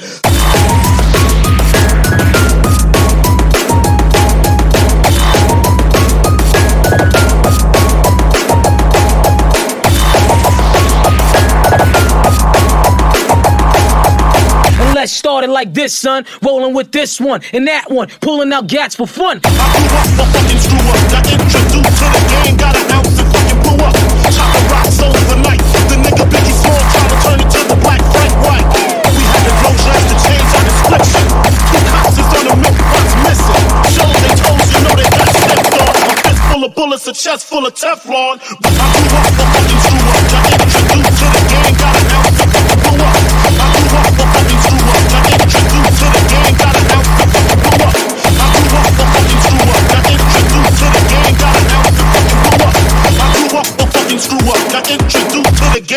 Let's 15.03 15.19
start 15.19 15.43
it 15.43 15.51
like 15.51 15.75
this, 15.75 15.99
son. 15.99 16.23
Rolling 16.47 16.79
with 16.79 16.93
this 16.93 17.19
one 17.19 17.43
and 17.53 17.67
that 17.67 17.91
one, 17.91 18.07
pulling 18.23 18.55
out 18.55 18.71
gats 18.71 18.95
for 18.95 19.11
fun. 19.11 19.43
I 19.43 19.51
grew 19.51 19.99
up, 19.99 20.07
but 20.15 20.31
fucking 20.31 20.63
screw. 20.63 20.79
Got 21.11 21.27
introduced 21.27 21.75
to 21.75 22.07
the 22.07 22.23
game, 22.31 22.55
got 22.55 22.79
an 22.79 22.87
ounce 22.87 23.19
of 23.19 23.27
fucking 23.35 23.59
brew 23.67 23.83
up. 23.83 23.99
Chop 24.31 24.47
a 24.55 24.63
rock, 24.71 24.87
the 24.95 25.39
night. 25.43 25.59
The 25.91 25.99
nigga 26.07 26.23
Biggie 26.31 26.55
Small 26.55 26.79
trying 26.95 27.11
to 27.11 27.19
turn 27.19 27.39
into 27.43 27.61
the 27.67 27.79
black 27.83 27.99
Frank 28.15 28.31
White. 28.47 28.63
We 29.11 29.27
had 29.27 29.43
to 29.43 29.51
to 30.07 30.17
change 30.23 30.49
our 30.55 30.65
description. 30.71 31.25
The 31.51 31.81
cops 31.83 32.23
on 32.23 32.45
the 32.47 32.57
milk 32.63 32.79
box 32.79 33.07
missing. 33.27 33.67
Show 33.99 34.07
they 34.07 34.35
told 34.39 34.63
you 34.71 34.81
know 34.87 34.95
they 35.03 35.09
got 35.19 35.31
stepped 35.35 35.83
on. 35.83 35.95
A 35.99 36.15
fist 36.31 36.43
full 36.47 36.63
of 36.63 36.73
bullets, 36.79 37.11
a 37.11 37.15
chest 37.19 37.51
full 37.51 37.67
of 37.67 37.75
Teflon. 37.75 38.39
I 38.39 38.55
grew 38.55 39.19
up, 39.19 39.35
but 39.35 39.51
fucking 39.51 39.83
screw 39.83 39.99
up. 39.99 40.23
Got 40.31 40.47
introduced 40.63 41.11
to 41.19 41.27
the 41.27 41.43
game, 41.51 41.75
got 41.75 41.91
an 41.91 42.07
ounce 42.23 42.32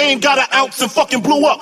introduced 0.06 0.20
to 0.20 0.20
the 0.20 0.20
game, 0.20 0.20
got 0.20 0.38
an 0.40 0.46
ounce 0.54 0.82
and 0.82 0.92
fucking 0.92 1.22
blew 1.22 1.46
up. 1.46 1.62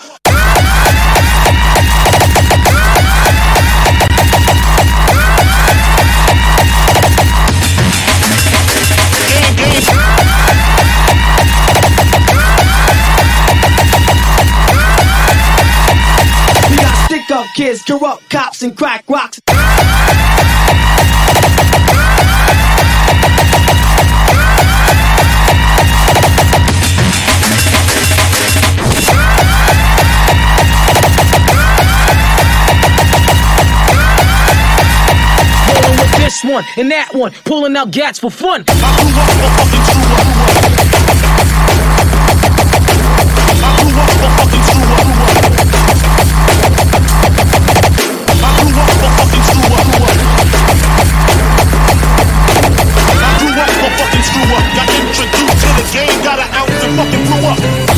We 16.69 16.77
got 16.77 17.05
stick 17.05 17.31
up 17.31 17.45
kids, 17.55 17.83
corrupt 17.83 18.29
cops, 18.29 18.61
and 18.61 18.75
crack 18.75 19.05
rocks. 19.09 19.39
One 36.43 36.63
and 36.77 36.91
that 36.91 37.13
one, 37.13 37.31
pulling 37.45 37.75
out 37.75 37.91
gats 37.91 38.19
for 38.19 38.31
fun. 38.31 38.63
Got 54.73 54.89
introduced 54.89 55.61
to 55.61 55.67
the 55.77 55.85
game, 55.93 56.23
got 56.23 56.39
an 56.39 56.49
ounce 56.53 56.83
and 56.83 56.95
fucking 56.97 57.23
blew 57.25 57.47
up. 57.47 57.92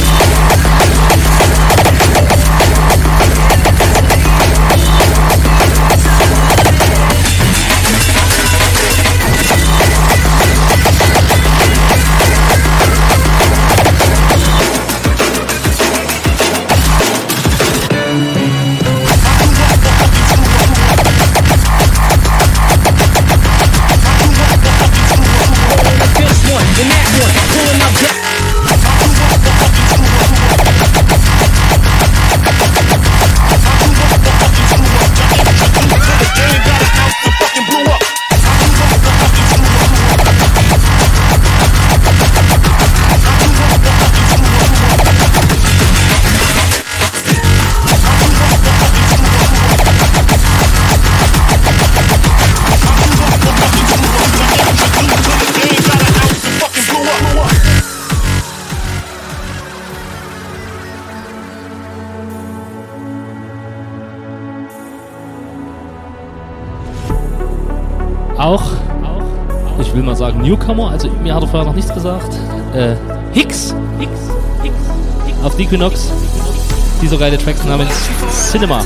Auch, 68.45 68.61
ich 69.81 69.91
will 69.95 70.03
mal 70.03 70.15
sagen 70.15 70.43
Newcomer, 70.43 70.91
also 70.91 71.09
mir 71.09 71.33
hat 71.33 71.41
er 71.41 71.47
vorher 71.47 71.67
noch 71.67 71.73
nichts 71.73 71.91
gesagt. 71.91 72.31
Äh, 72.75 72.95
Hicks. 73.33 73.73
Hicks. 73.97 74.11
Hicks. 74.61 74.75
Hicks. 75.25 75.43
Auf 75.43 75.57
Equinox. 75.57 76.11
Dieser 77.01 77.17
geile 77.17 77.39
Track 77.39 77.55
namens 77.65 77.89
Cinema. 78.51 78.81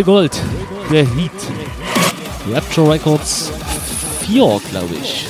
Revolt, 0.00 0.32
der 0.90 1.04
Heat. 1.04 1.30
Rapture 2.50 2.92
Records 2.92 3.52
4, 4.22 4.58
glaube 4.70 4.94
ich. 4.94 5.26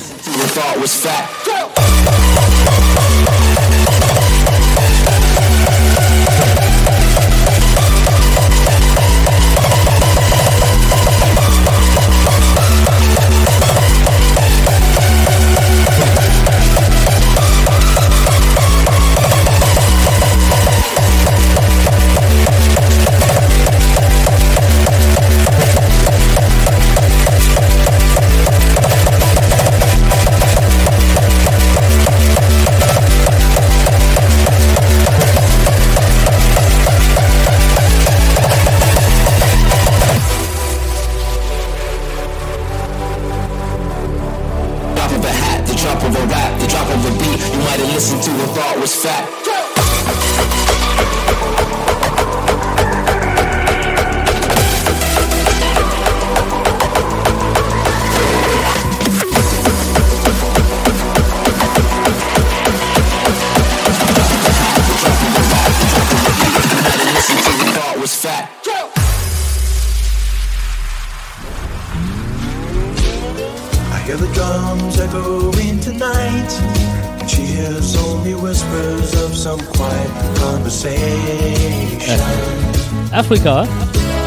Afrika 83.11 83.67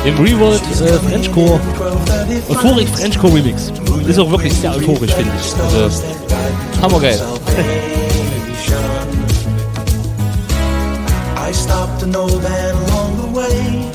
im 0.04 0.18
Revolt 0.18 0.60
äh, 0.80 0.92
Frenchcore, 1.08 1.60
Euphoric 2.48 2.88
Frenchcore 2.88 3.34
Remix. 3.34 3.72
Ist 4.06 4.18
auch 4.18 4.30
wirklich 4.30 4.52
sehr 4.52 4.74
euphorisch, 4.74 5.12
finde 5.12 5.32
ich. 5.40 5.54
Also, 5.62 5.88
hammergeil. 6.82 7.18
I 11.36 11.52
stopped 11.52 12.02
an 12.02 12.14
old 12.16 12.42
man 12.42 12.74
along 12.88 13.16
the 13.16 13.28
way, 13.32 13.90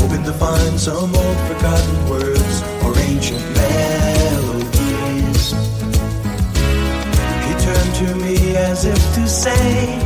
hoping 0.00 0.24
to 0.24 0.32
find 0.32 0.78
some 0.80 1.14
old 1.14 1.36
forgotten 1.48 2.08
words 2.08 2.62
or 2.84 2.96
ancient 2.98 3.42
melodies. 3.54 5.54
He 7.46 7.54
turned 7.64 7.94
to 7.96 8.14
me 8.16 8.56
as 8.56 8.84
if 8.84 9.14
to 9.14 9.26
say, 9.28 9.99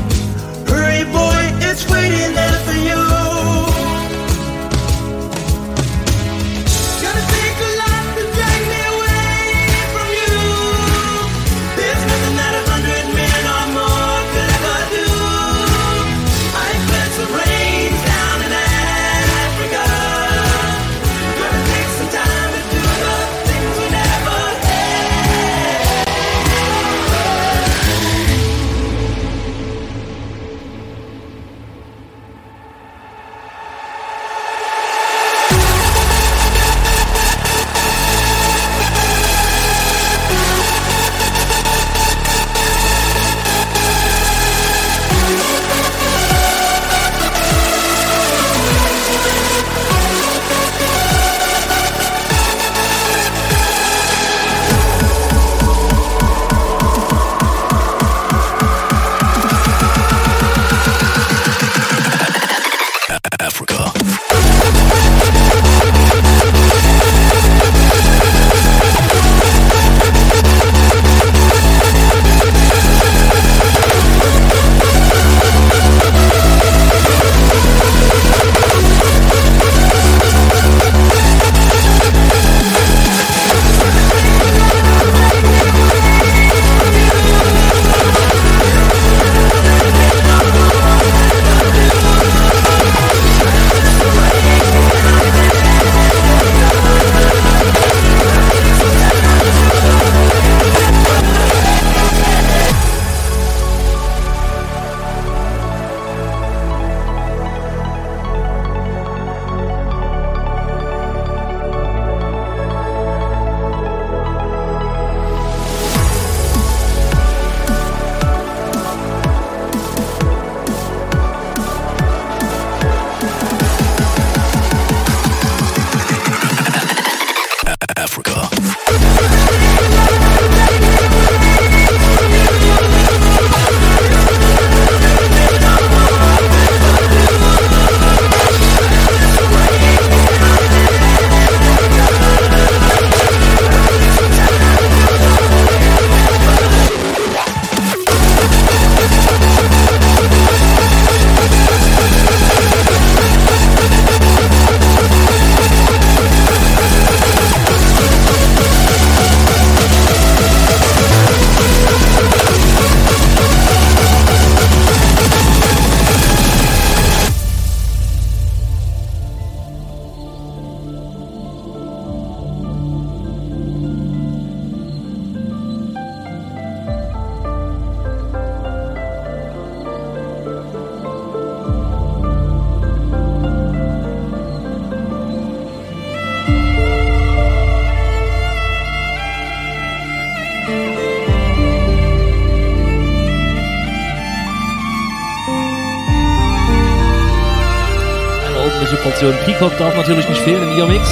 Peacock 199.65 199.79
darf 199.79 199.97
natürlich 199.97 200.29
nicht 200.29 200.43
fehlen 200.43 200.63
in 200.71 200.77
ihrem 200.77 200.91
Mix. 200.91 201.09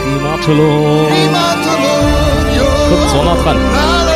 Trimatolo. 0.00 1.08
Kommt 2.88 3.10
so 3.10 3.24
nah 3.24 3.34
dran. 3.34 4.07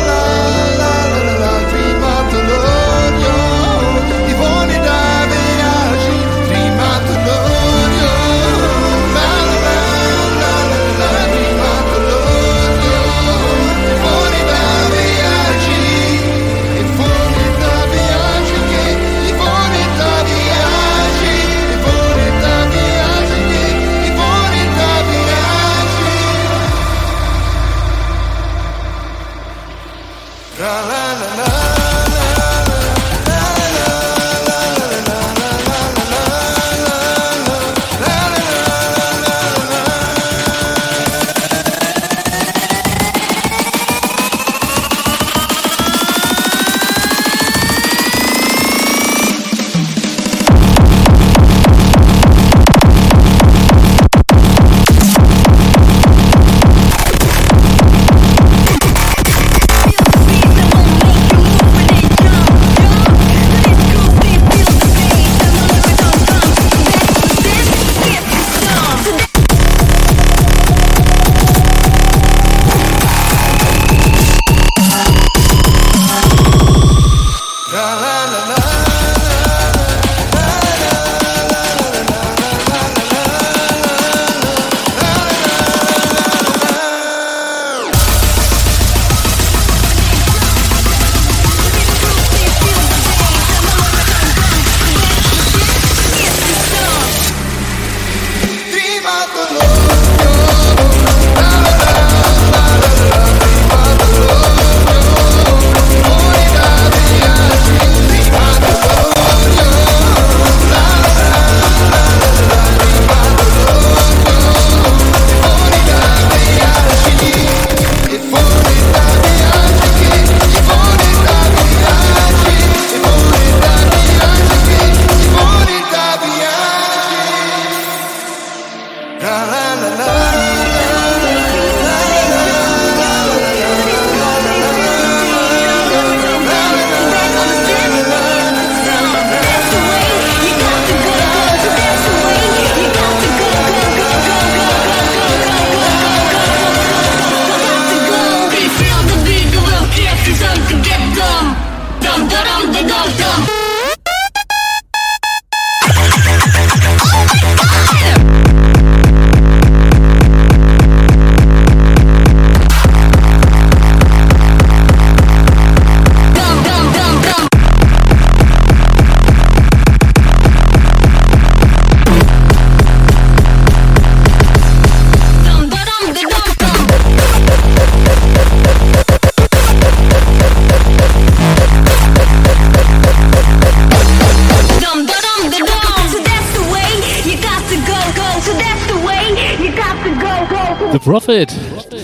The 190.93 190.99
Prophet. 190.99 191.51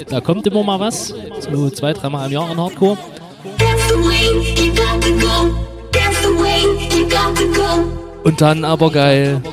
Da 0.10 0.20
kommt 0.20 0.48
immer 0.48 0.64
mal 0.64 0.80
was. 0.80 1.14
So 1.52 1.70
zwei, 1.70 1.94
dreimal 1.94 2.26
im 2.26 2.32
Jahr 2.32 2.52
in 2.52 2.60
Hardcore. 2.60 2.98
Und 8.24 8.42
dann 8.42 8.66
aber 8.66 8.92
geil. 8.92 9.44
So 9.44 9.52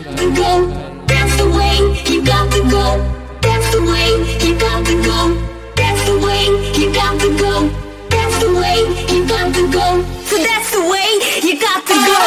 that's 10.38 10.70
the 10.70 10.80
way 10.80 11.20
you 11.42 11.58
got 11.60 11.86
to 11.86 11.94
go. 11.94 12.26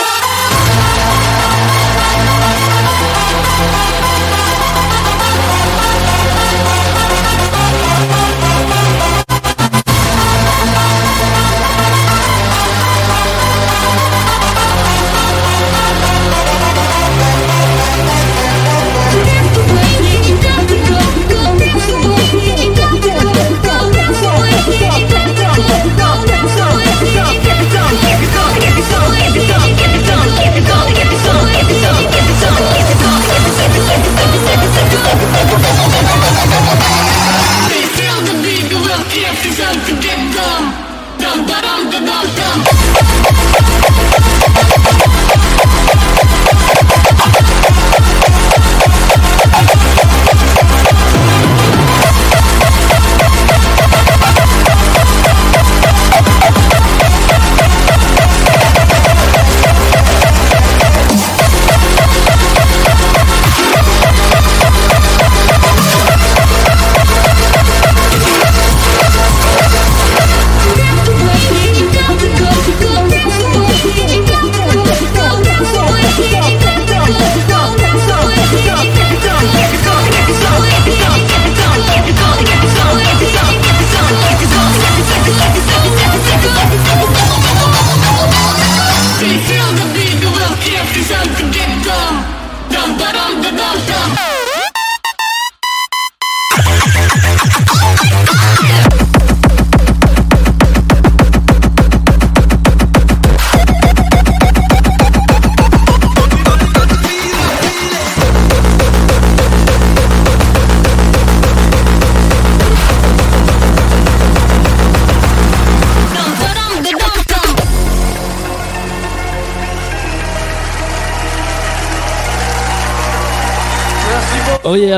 Don't 39.69 40.01
get 40.01 40.17
them, 40.33 40.73
don't 41.17 41.47
get 41.47 41.61
them, 41.61 41.89
don't 41.91 42.05
get 42.05 42.35
them. 42.35 42.38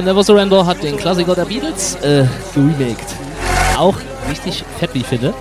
äh, 0.01 0.05
Never 0.05 0.23
Surrender 0.23 0.65
hat 0.65 0.83
den 0.83 0.97
Klassiker 0.97 1.35
der 1.35 1.45
Beatles 1.45 1.95
äh, 1.95 2.25
geremaked. 2.53 3.15
Auch 3.77 3.97
richtig 4.29 4.63
fett, 4.79 4.93
wie 4.93 4.99
ich 4.99 5.07
finde. 5.07 5.33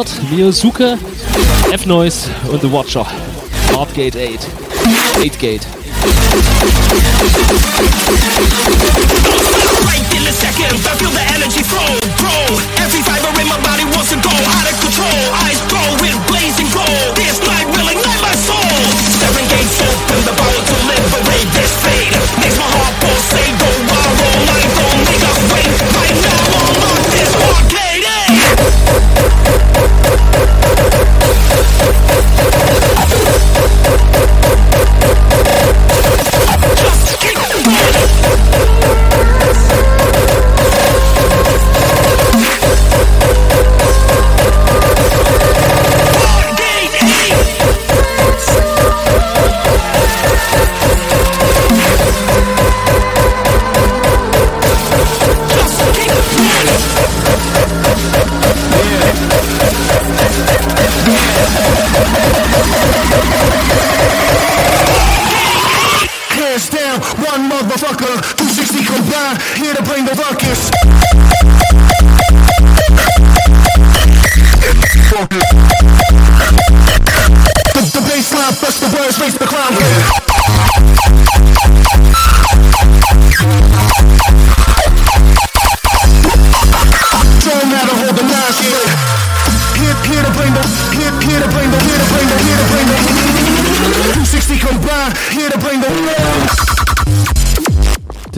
hört 0.00 0.32
Miyosuke, 0.32 0.98
F-Noise 1.72 2.30
und 2.50 2.62
The 2.62 2.72
Watcher. 2.72 3.06
Hardgate 3.74 4.16
8. 4.16 4.38
8 5.18 5.38
Gate. 5.38 5.66
Right 9.84 10.14
in 10.14 10.24
second, 10.32 10.86
I 10.86 10.96
feel 10.96 11.10
the 11.10 11.20
energy. 11.34 11.89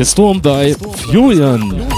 Storm 0.05 0.41
by 0.41 0.75
Julian. 1.13 1.92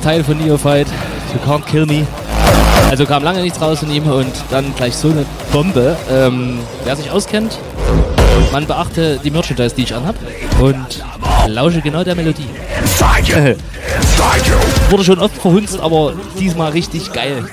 Geiles 0.00 0.02
Teil 0.02 0.24
von 0.24 0.38
Neophyte. 0.38 0.90
You 1.32 1.40
can't 1.50 1.64
kill 1.66 1.86
me. 1.86 2.06
Also 2.90 3.06
kam 3.06 3.22
lange 3.22 3.40
nichts 3.40 3.60
raus 3.60 3.78
von 3.80 3.90
ihm 3.90 4.04
und 4.04 4.32
dann 4.50 4.74
gleich 4.74 4.96
so 4.96 5.10
eine 5.10 5.24
Bombe. 5.52 5.96
Ähm, 6.10 6.58
wer 6.84 6.96
sich 6.96 7.10
auskennt, 7.10 7.58
man 8.52 8.66
beachte 8.66 9.20
die 9.22 9.30
Merchandise, 9.30 9.74
die 9.74 9.82
ich 9.82 9.94
anhab 9.94 10.16
und 10.60 11.04
lausche 11.46 11.80
genau 11.80 12.02
der 12.02 12.14
Melodie. 12.14 12.48
Wurde 14.90 15.04
schon 15.04 15.18
oft 15.20 15.36
verhunzt, 15.36 15.78
aber 15.80 16.14
diesmal 16.38 16.72
richtig 16.72 17.12
geil. 17.12 17.44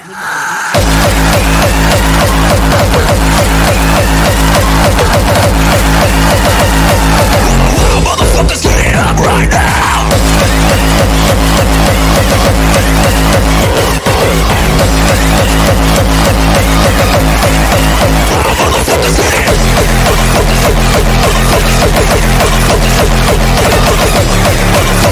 Motherfuckers, 8.37 8.61
get 8.61 8.95
up 8.95 9.17
right 9.17 9.49
now! 9.49 9.87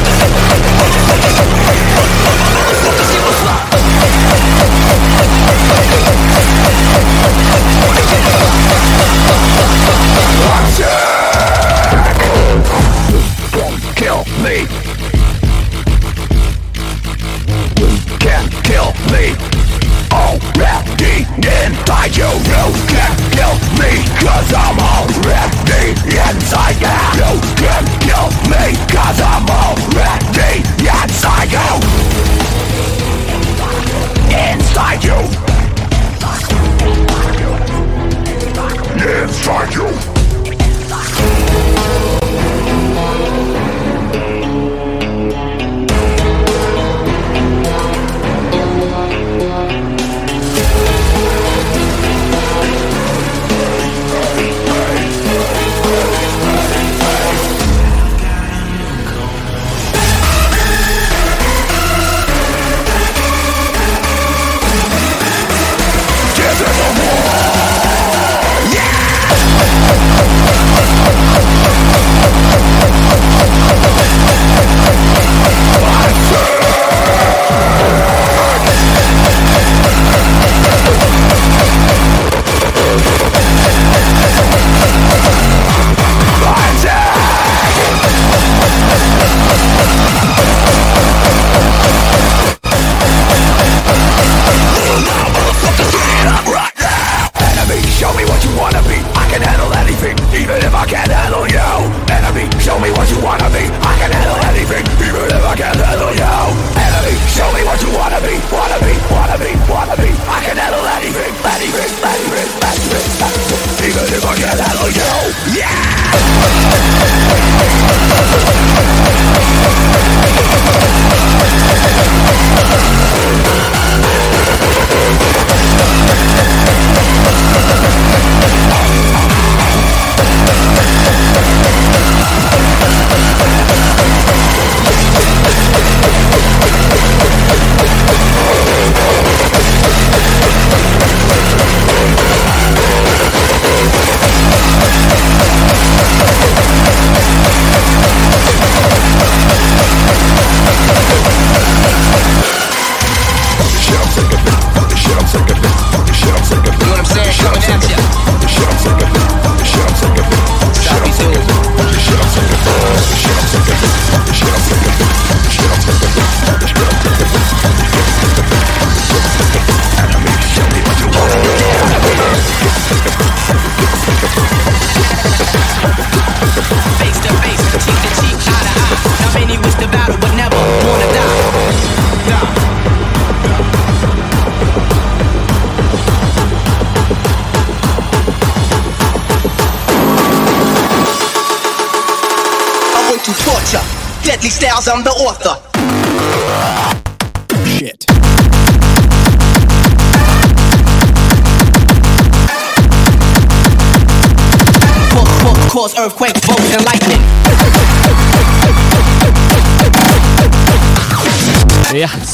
Up! 0.07 0.24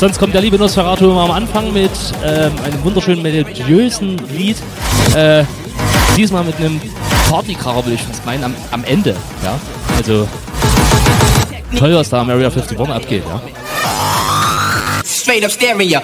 Sonst 0.01 0.17
kommt 0.17 0.33
der 0.33 0.41
liebe 0.41 0.57
Nosferatu 0.57 1.11
immer 1.11 1.21
am 1.21 1.29
Anfang 1.29 1.71
mit 1.73 1.91
ähm, 2.25 2.51
einem 2.63 2.83
wunderschönen 2.83 3.21
melodiösen 3.21 4.19
Lied. 4.35 4.57
Äh, 5.15 5.43
diesmal 6.17 6.43
mit 6.43 6.55
einem 6.55 6.81
Partykracher, 7.29 7.85
würde 7.85 7.93
ich 7.93 8.01
fast 8.01 8.25
meinen, 8.25 8.43
am, 8.43 8.55
am 8.71 8.83
Ende. 8.83 9.15
Ja, 9.43 9.59
also 9.95 10.27
toll, 11.77 11.93
was 11.93 12.09
da 12.09 12.21
am 12.21 12.31
Area 12.31 12.47
51 12.47 12.79
abgeht. 12.79 13.23
Ja. 13.27 13.41
Straight 15.05 15.45
up 15.45 15.51
stereo. 15.51 16.01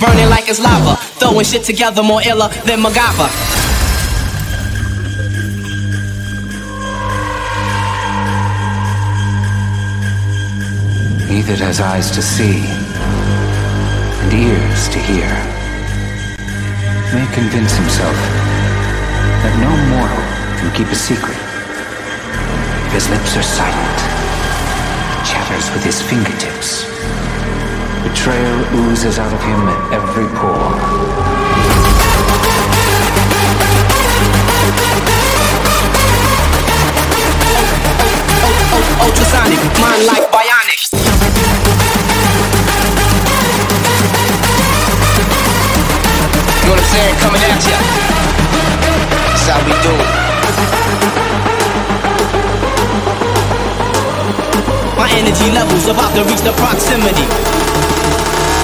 burning 0.00 0.28
like 0.30 0.48
it's 0.48 0.60
lava. 0.60 0.96
Throwing 1.18 1.44
shit 1.44 1.64
together 1.64 2.02
more 2.02 2.22
iller 2.22 2.48
than 2.64 2.80
Magava. 2.80 3.28
He 11.28 11.42
that 11.42 11.58
has 11.60 11.80
eyes 11.80 12.10
to 12.12 12.22
see 12.22 12.62
and 14.22 14.32
ears 14.32 14.88
to 14.88 14.98
hear 14.98 15.28
may 17.14 17.26
convince 17.32 17.72
himself 17.76 18.16
that 19.42 19.54
no 19.60 19.70
mortal 19.92 20.24
can 20.58 20.70
keep 20.74 20.88
a 20.88 20.98
secret. 20.98 21.38
His 22.92 23.08
lips 23.08 23.36
are 23.36 23.42
silent, 23.42 23.98
chatters 25.24 25.70
with 25.72 25.84
his 25.84 26.02
fingertips. 26.02 26.88
Betrayal 28.02 28.60
oozes 28.74 29.18
out 29.18 29.32
of 29.32 29.40
him 29.42 29.68
at 29.68 29.92
every 29.92 30.26
pore. 30.38 31.18
ultrasonic, 39.00 39.58
mind 39.80 40.06
like 40.06 40.30
bionic. 40.30 40.80
You 46.60 46.66
know 46.66 46.72
what 46.72 46.80
I'm 46.80 46.88
saying? 46.92 47.16
Coming 47.18 47.42
at 47.42 47.66
ya. 47.66 47.78
That's 49.28 49.46
how 49.48 49.60
we 49.64 49.72
do 49.82 49.92
it. 51.52 51.57
My 55.08 55.14
energy 55.14 55.50
levels 55.52 55.86
about 55.86 56.14
to 56.16 56.24
reach 56.24 56.42
the 56.42 56.52
proximity. 56.52 57.24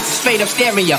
Straight 0.05 0.43
up 0.43 0.49
stereo. 0.49 0.99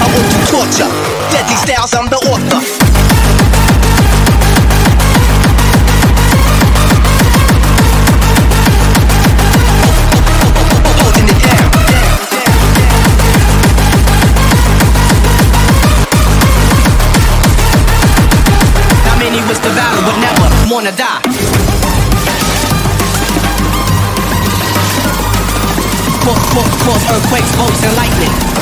I 0.00 0.06
want 0.14 0.28
to 0.32 0.38
torture. 0.50 0.90
Deadly 1.32 1.56
styles, 1.56 1.92
I'm 1.92 2.08
the 2.08 2.16
author. 2.16 2.91
cause 26.60 27.02
earthquakes, 27.10 27.56
bombs, 27.56 27.82
and 27.82 27.96
lightning. 27.96 28.61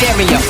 stereo. 0.00 0.49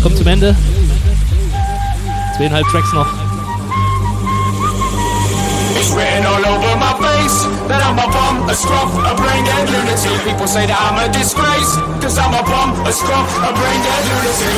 Wir 0.00 0.04
kommen 0.04 0.16
zum 0.16 0.28
Ende. 0.28 0.56
Zweieinhalb 2.34 2.66
Tracks 2.68 2.90
noch. 2.94 3.06
It's 5.76 5.92
written 5.92 6.24
all 6.24 6.40
over 6.40 6.74
my 6.78 6.94
face 7.04 7.44
that 7.68 7.84
I'm 7.84 7.98
a 7.98 8.08
bum, 8.08 8.48
a 8.48 8.54
scruff, 8.54 8.96
a 8.96 9.14
brain 9.14 9.44
dead 9.44 9.68
lunatic. 9.68 10.24
People 10.24 10.48
say 10.48 10.66
that 10.66 10.80
I'm 10.80 10.96
a 10.96 11.06
disgrace, 11.12 11.76
cause 12.00 12.16
I'm 12.16 12.32
a 12.32 12.42
bum, 12.42 12.80
a 12.86 12.90
scruff, 12.90 13.28
a 13.44 13.52
brain 13.52 13.82
dead 13.84 14.04
lunatic. 14.08 14.56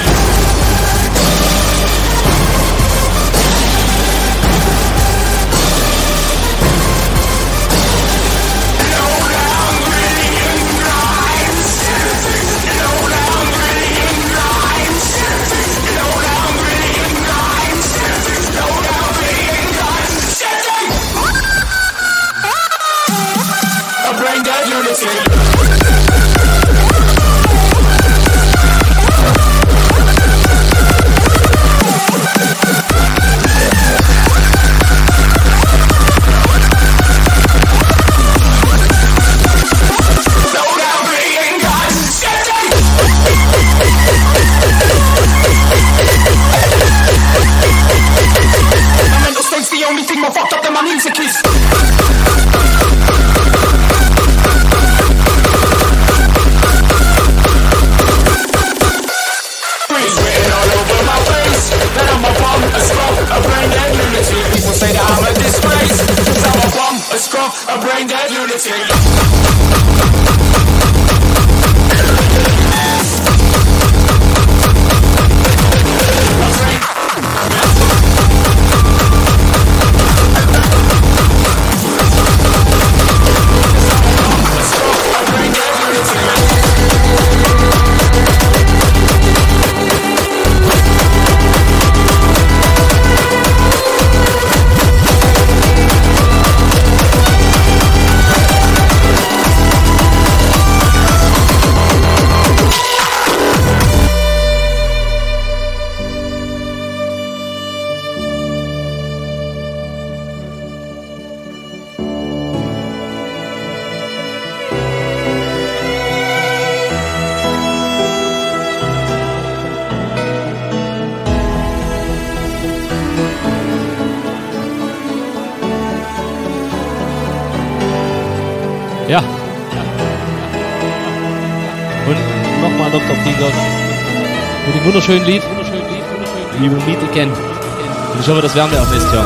Das 138.43 138.56
werden 138.56 138.73
wir 138.73 138.82
auch 138.82 138.90
nächstes 138.90 139.12
Jahr. 139.12 139.22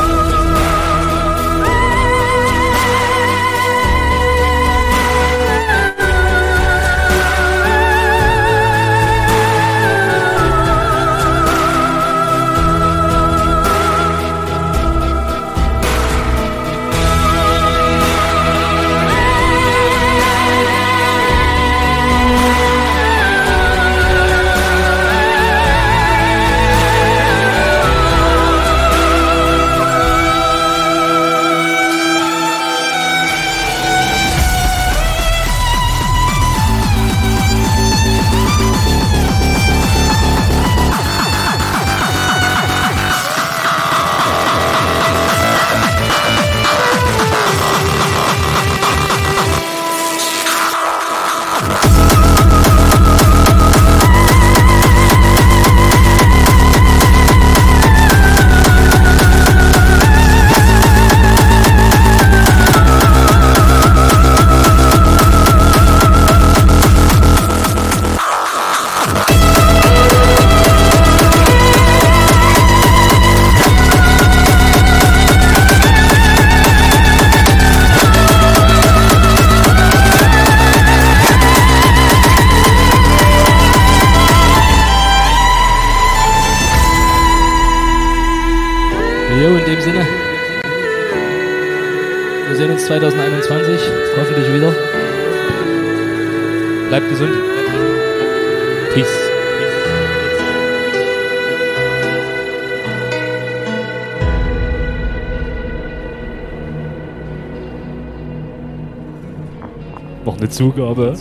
Zugabe. 110.57 111.13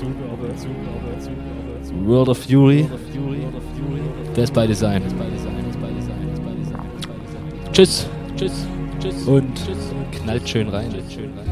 World 2.06 2.28
of 2.30 2.38
Fury. 2.38 2.88
Death 4.34 4.50
by 4.54 4.66
Design. 4.66 5.02
Tschüss. 7.70 8.08
Tschüss. 8.34 8.66
Tschüss. 8.98 9.26
Und 9.26 9.52
knallt 10.12 10.48
schön 10.48 10.70
rein. 10.70 10.90
Rein. 10.90 11.02
Schön 11.10 11.32
rein. 11.36 11.46